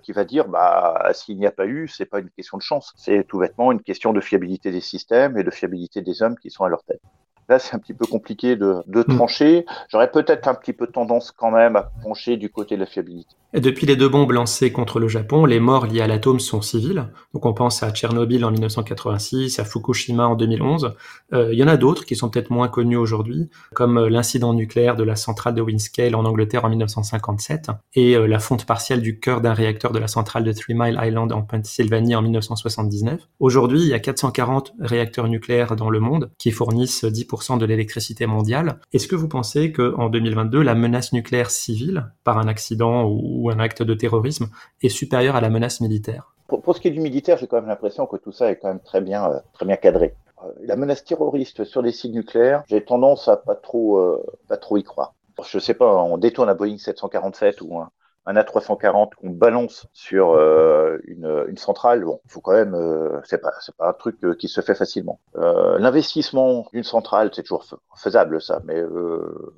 qui 0.03 0.11
va 0.11 0.23
dire 0.23 0.47
bah 0.47 1.09
s'il 1.13 1.39
n'y 1.39 1.47
a 1.47 1.51
pas 1.51 1.65
eu, 1.65 1.87
c'est 1.87 2.05
pas 2.05 2.19
une 2.19 2.29
question 2.29 2.59
de 2.59 2.61
chance, 2.61 2.93
c'est 2.95 3.25
tout 3.27 3.39
bêtement 3.39 3.71
une 3.71 3.81
question 3.81 4.13
de 4.13 4.21
fiabilité 4.21 4.71
des 4.71 4.81
systèmes 4.81 5.35
et 5.37 5.43
de 5.43 5.49
fiabilité 5.49 6.01
des 6.01 6.21
hommes 6.21 6.37
qui 6.37 6.51
sont 6.51 6.63
à 6.63 6.69
leur 6.69 6.83
tête. 6.83 7.01
Là, 7.49 7.59
c'est 7.59 7.75
un 7.75 7.79
petit 7.79 7.93
peu 7.93 8.05
compliqué 8.05 8.55
de, 8.55 8.75
de 8.87 8.99
mm. 9.01 9.15
trancher. 9.15 9.65
J'aurais 9.89 10.11
peut-être 10.11 10.47
un 10.47 10.53
petit 10.53 10.73
peu 10.73 10.87
tendance 10.87 11.31
quand 11.31 11.51
même 11.51 11.75
à 11.75 11.91
pencher 12.03 12.37
du 12.37 12.49
côté 12.49 12.75
de 12.75 12.81
la 12.81 12.85
fiabilité. 12.85 13.35
Et 13.51 13.61
depuis 13.61 13.87
les 13.87 13.95
deux 13.95 14.09
bombes 14.09 14.31
lancées 14.31 14.71
contre 14.71 14.99
le 14.99 15.07
Japon, 15.07 15.45
les 15.45 15.59
morts 15.59 15.87
liés 15.87 16.01
à 16.01 16.07
l'atome 16.07 16.39
sont 16.39 16.61
civils. 16.61 17.07
Donc 17.33 17.47
on 17.47 17.53
pense 17.53 17.81
à 17.81 17.89
Tchernobyl 17.89 18.45
en 18.45 18.51
1986, 18.51 19.57
à 19.57 19.65
Fukushima 19.65 20.27
en 20.27 20.35
2011. 20.35 20.93
Euh, 21.33 21.49
il 21.51 21.57
y 21.57 21.63
en 21.63 21.67
a 21.67 21.75
d'autres 21.75 22.05
qui 22.05 22.15
sont 22.15 22.29
peut-être 22.29 22.51
moins 22.51 22.67
connus 22.67 22.97
aujourd'hui, 22.97 23.49
comme 23.73 23.97
euh, 23.97 24.09
l'incident 24.09 24.53
nucléaire 24.53 24.95
de 24.95 25.03
la 25.03 25.15
centrale 25.15 25.55
de 25.55 25.63
Windscale 25.63 26.13
en 26.15 26.25
Angleterre 26.25 26.63
en 26.65 26.69
1957 26.69 27.71
et 27.95 28.15
euh, 28.15 28.27
la 28.27 28.37
fonte 28.37 28.67
partielle 28.67 29.01
du 29.01 29.19
cœur 29.19 29.41
d'un 29.41 29.53
réacteur 29.53 29.93
de 29.93 29.99
la 29.99 30.07
centrale 30.07 30.43
de 30.43 30.51
Three 30.51 30.75
Mile 30.75 30.99
Island 31.01 31.31
en 31.31 31.41
Pennsylvanie 31.41 32.15
en 32.15 32.21
1979. 32.21 33.27
Aujourd'hui, 33.39 33.81
il 33.81 33.87
y 33.87 33.93
a 33.95 33.99
440 33.99 34.73
réacteurs 34.79 35.27
nucléaires 35.27 35.75
dans 35.75 35.89
le 35.89 35.99
monde 35.99 36.29
qui 36.37 36.51
fournissent 36.51 37.03
10% 37.03 37.38
de 37.57 37.65
l'électricité 37.65 38.25
mondiale. 38.25 38.79
Est-ce 38.93 39.07
que 39.07 39.15
vous 39.15 39.27
pensez 39.27 39.71
qu'en 39.71 40.09
2022, 40.09 40.61
la 40.61 40.75
menace 40.75 41.13
nucléaire 41.13 41.49
civile, 41.49 42.11
par 42.23 42.37
un 42.37 42.47
accident 42.47 43.05
ou 43.05 43.49
un 43.49 43.59
acte 43.59 43.81
de 43.81 43.93
terrorisme, 43.93 44.49
est 44.81 44.89
supérieure 44.89 45.35
à 45.35 45.41
la 45.41 45.49
menace 45.49 45.81
militaire? 45.81 46.33
Pour, 46.47 46.75
ce 46.75 46.81
qui 46.81 46.87
est 46.87 46.91
du 46.91 46.99
militaire, 46.99 47.37
j'ai 47.37 47.47
quand 47.47 47.57
même 47.57 47.67
l'impression 47.67 48.07
que 48.07 48.17
tout 48.17 48.31
ça 48.31 48.49
est 48.51 48.57
quand 48.57 48.69
même 48.69 48.79
très 48.79 49.01
bien, 49.01 49.29
euh, 49.29 49.39
très 49.53 49.65
bien 49.65 49.75
cadré. 49.75 50.15
Euh, 50.43 50.47
la 50.61 50.75
menace 50.75 51.03
terroriste 51.03 51.63
sur 51.63 51.81
les 51.81 51.91
sites 51.91 52.13
nucléaires, 52.13 52.63
j'ai 52.67 52.83
tendance 52.83 53.27
à 53.27 53.37
pas 53.37 53.55
trop, 53.55 53.97
euh, 53.97 54.23
pas 54.47 54.57
trop 54.57 54.77
y 54.77 54.83
croire. 54.83 55.13
Je 55.47 55.59
sais 55.59 55.75
pas, 55.75 56.03
on 56.03 56.17
détourne 56.17 56.49
un 56.49 56.55
Boeing 56.55 56.77
747 56.77 57.61
ou 57.61 57.77
un, 57.77 57.91
un 58.25 58.35
A340 58.35 59.15
qu'on 59.15 59.29
balance 59.29 59.87
sur 59.93 60.31
euh, 60.31 60.97
une, 61.05 61.45
une, 61.47 61.57
centrale, 61.57 62.03
bon, 62.03 62.19
faut 62.27 62.41
quand 62.41 62.53
même, 62.53 62.75
euh, 62.75 63.19
c'est 63.23 63.41
pas, 63.41 63.51
pas 63.77 63.89
un 63.89 63.93
truc 63.93 64.17
euh, 64.23 64.35
qui 64.35 64.47
se 64.47 64.61
fait 64.61 64.75
facilement. 64.75 65.19
Euh, 65.35 65.79
l'investissement 65.79 66.67
d'une 66.73 66.83
centrale, 66.83 67.31
c'est 67.33 67.43
toujours 67.43 67.65
faisable 67.95 68.41
ça, 68.41 68.61
mais 68.65 68.81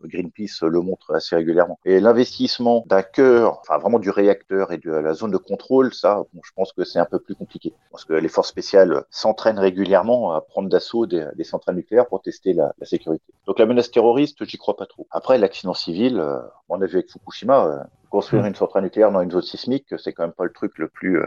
Greenpeace 0.06 0.64
le 0.64 0.82
montre 0.82 1.14
assez 1.14 1.36
régulièrement. 1.36 1.80
Et 1.86 2.00
l'investissement 2.00 2.84
d'un 2.88 3.04
cœur, 3.04 3.60
enfin 3.62 3.78
vraiment 3.78 4.00
du 4.00 4.10
réacteur 4.10 4.72
et 4.72 4.78
de 4.78 4.92
la 4.92 5.14
zone 5.14 5.32
de 5.32 5.38
contrôle, 5.38 5.94
ça, 5.94 6.24
bon, 6.34 6.42
je 6.44 6.52
pense 6.56 6.72
que 6.74 6.84
c'est 6.84 7.00
un 7.00 7.06
peu 7.06 7.20
plus 7.20 7.36
compliqué, 7.36 7.74
parce 7.92 8.06
que 8.06 8.14
les 8.14 8.30
forces 8.30 8.50
spéciales 8.50 9.04
s'entraînent 9.10 9.60
régulièrement 9.60 10.32
à 10.34 10.42
prendre 10.42 10.70
d'assaut 10.70 11.06
des, 11.06 11.28
des, 11.36 11.44
centrales 11.44 11.76
nucléaires 11.76 12.08
pour 12.08 12.22
tester 12.22 12.54
la, 12.54 12.74
la, 12.80 12.86
sécurité. 12.86 13.24
Donc 13.46 13.60
la 13.60 13.66
menace 13.66 13.92
terroriste, 13.92 14.46
j'y 14.46 14.58
crois 14.58 14.78
pas 14.78 14.86
trop. 14.86 15.08
Après, 15.12 15.38
l'accident 15.38 15.74
civil, 15.74 16.24
on 16.72 16.82
a 16.82 16.86
vu 16.86 16.96
avec 16.96 17.12
Fukushima 17.12 17.86
construire 18.12 18.46
une 18.46 18.54
centrale 18.54 18.84
nucléaire 18.84 19.12
dans 19.12 19.22
une 19.22 19.32
zone 19.32 19.42
sismique, 19.42 19.86
c'est 19.98 20.14
quand 20.14 20.24
même 20.24 20.34
pas 20.34 20.44
le 20.44 20.52
truc 20.52 20.74
le 20.78 20.88
plus 20.88 21.18
euh, 21.20 21.26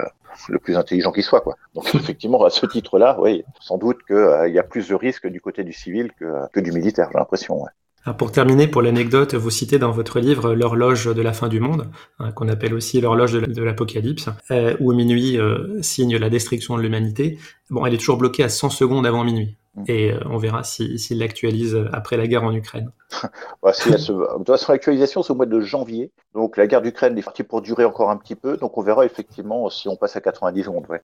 le 0.49 0.59
plus 0.59 0.77
intelligent 0.77 1.11
qui 1.11 1.23
soit, 1.23 1.41
quoi. 1.41 1.57
Donc 1.75 1.93
effectivement, 1.95 2.45
à 2.45 2.51
ce 2.51 2.67
titre-là, 2.67 3.17
oui, 3.21 3.43
sans 3.61 3.79
doute 3.79 3.99
qu'il 4.07 4.17
euh, 4.17 4.49
y 4.49 4.59
a 4.59 4.63
plus 4.63 4.89
de 4.89 4.95
risques 4.95 5.27
du 5.27 5.41
côté 5.41 5.65
du 5.65 5.73
civil 5.73 6.13
que, 6.21 6.27
que 6.53 6.61
du 6.61 6.71
militaire, 6.71 7.09
j'ai 7.11 7.19
l'impression. 7.19 7.61
Ouais. 7.61 7.71
Alors 8.05 8.19
pour 8.19 8.33
terminer, 8.33 8.69
pour 8.69 8.83
l'anecdote, 8.83 9.35
vous 9.35 9.49
citez 9.49 9.79
dans 9.79 9.91
votre 9.91 10.21
livre 10.21 10.55
l'horloge 10.55 11.07
de 11.07 11.23
la 11.23 11.33
fin 11.33 11.49
du 11.49 11.59
monde, 11.59 11.89
hein, 12.19 12.33
qu'on 12.33 12.49
appelle 12.49 12.75
aussi 12.75 13.01
l'horloge 13.01 13.33
de 13.33 13.63
l'apocalypse, 13.63 14.29
euh, 14.51 14.77
où 14.79 14.93
minuit 14.93 15.39
signe 15.81 16.19
la 16.19 16.29
destruction 16.29 16.77
de 16.77 16.83
l'humanité. 16.83 17.39
Bon, 17.71 17.87
elle 17.87 17.95
est 17.95 17.99
toujours 17.99 18.19
bloquée 18.19 18.45
à 18.45 18.51
100 18.51 18.69
secondes 18.69 19.07
avant 19.07 19.25
minuit. 19.25 19.57
Mm. 19.75 19.85
Et 19.89 20.13
euh, 20.13 20.21
on 20.27 20.39
verra 20.39 20.63
s'il 20.63 20.99
si, 20.99 21.15
l'actualise 21.15 21.79
après 21.93 22.17
la 22.17 22.27
guerre 22.27 22.45
en 22.45 22.53
Ukraine. 22.53 22.91
bah, 23.63 23.73
si. 23.73 23.91
De 23.91 23.97
toute 23.97 24.47
façon, 24.47 24.73
l'actualisation, 24.73 25.23
c'est 25.23 25.33
au 25.33 25.37
mois 25.37 25.47
de 25.47 25.61
janvier. 25.61 26.13
Donc 26.35 26.57
la 26.57 26.67
guerre 26.67 26.83
d'Ukraine 26.83 27.17
est 27.19 27.23
partie 27.23 27.43
pour 27.43 27.63
durer 27.63 27.85
encore 27.85 28.11
un 28.11 28.17
petit 28.17 28.37
peu. 28.37 28.57
Donc 28.57 28.79
on 28.79 28.83
verra 28.83 29.05
effectivement 29.05 29.69
si 29.71 29.89
on 29.89 29.97
passe 29.97 30.17
à 30.17 30.21
90 30.21 30.65
secondes. 30.65 30.87
Ouais. 30.89 31.03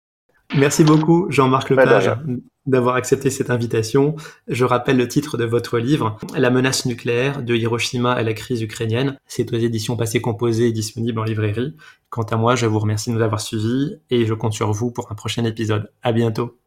Merci 0.57 0.83
beaucoup, 0.83 1.27
Jean-Marc 1.31 1.71
Lepage, 1.71 2.11
d'avoir 2.67 2.97
accepté 2.97 3.31
cette 3.31 3.51
invitation. 3.51 4.17
Je 4.49 4.65
rappelle 4.65 4.97
le 4.97 5.07
titre 5.07 5.37
de 5.37 5.45
votre 5.45 5.79
livre, 5.79 6.19
La 6.37 6.51
menace 6.51 6.87
nucléaire 6.87 7.43
de 7.43 7.55
Hiroshima 7.55 8.13
à 8.13 8.23
la 8.23 8.35
crise 8.35 8.61
ukrainienne. 8.61 9.17
C'est 9.27 9.53
aux 9.53 9.57
éditions 9.57 9.97
Passé 9.97 10.21
Composé 10.21 10.67
et 10.67 10.73
disponible 10.73 11.21
en 11.21 11.25
librairie. 11.25 11.77
Quant 12.09 12.25
à 12.25 12.37
moi, 12.37 12.57
je 12.57 12.67
vous 12.67 12.81
remercie 12.81 13.11
de 13.11 13.15
nous 13.15 13.23
avoir 13.23 13.41
suivis 13.41 13.97
et 14.11 14.27
je 14.27 14.35
compte 14.35 14.53
sur 14.53 14.73
vous 14.73 14.91
pour 14.91 15.13
un 15.13 15.15
prochain 15.15 15.45
épisode. 15.45 15.93
À 16.03 16.11
bientôt. 16.11 16.59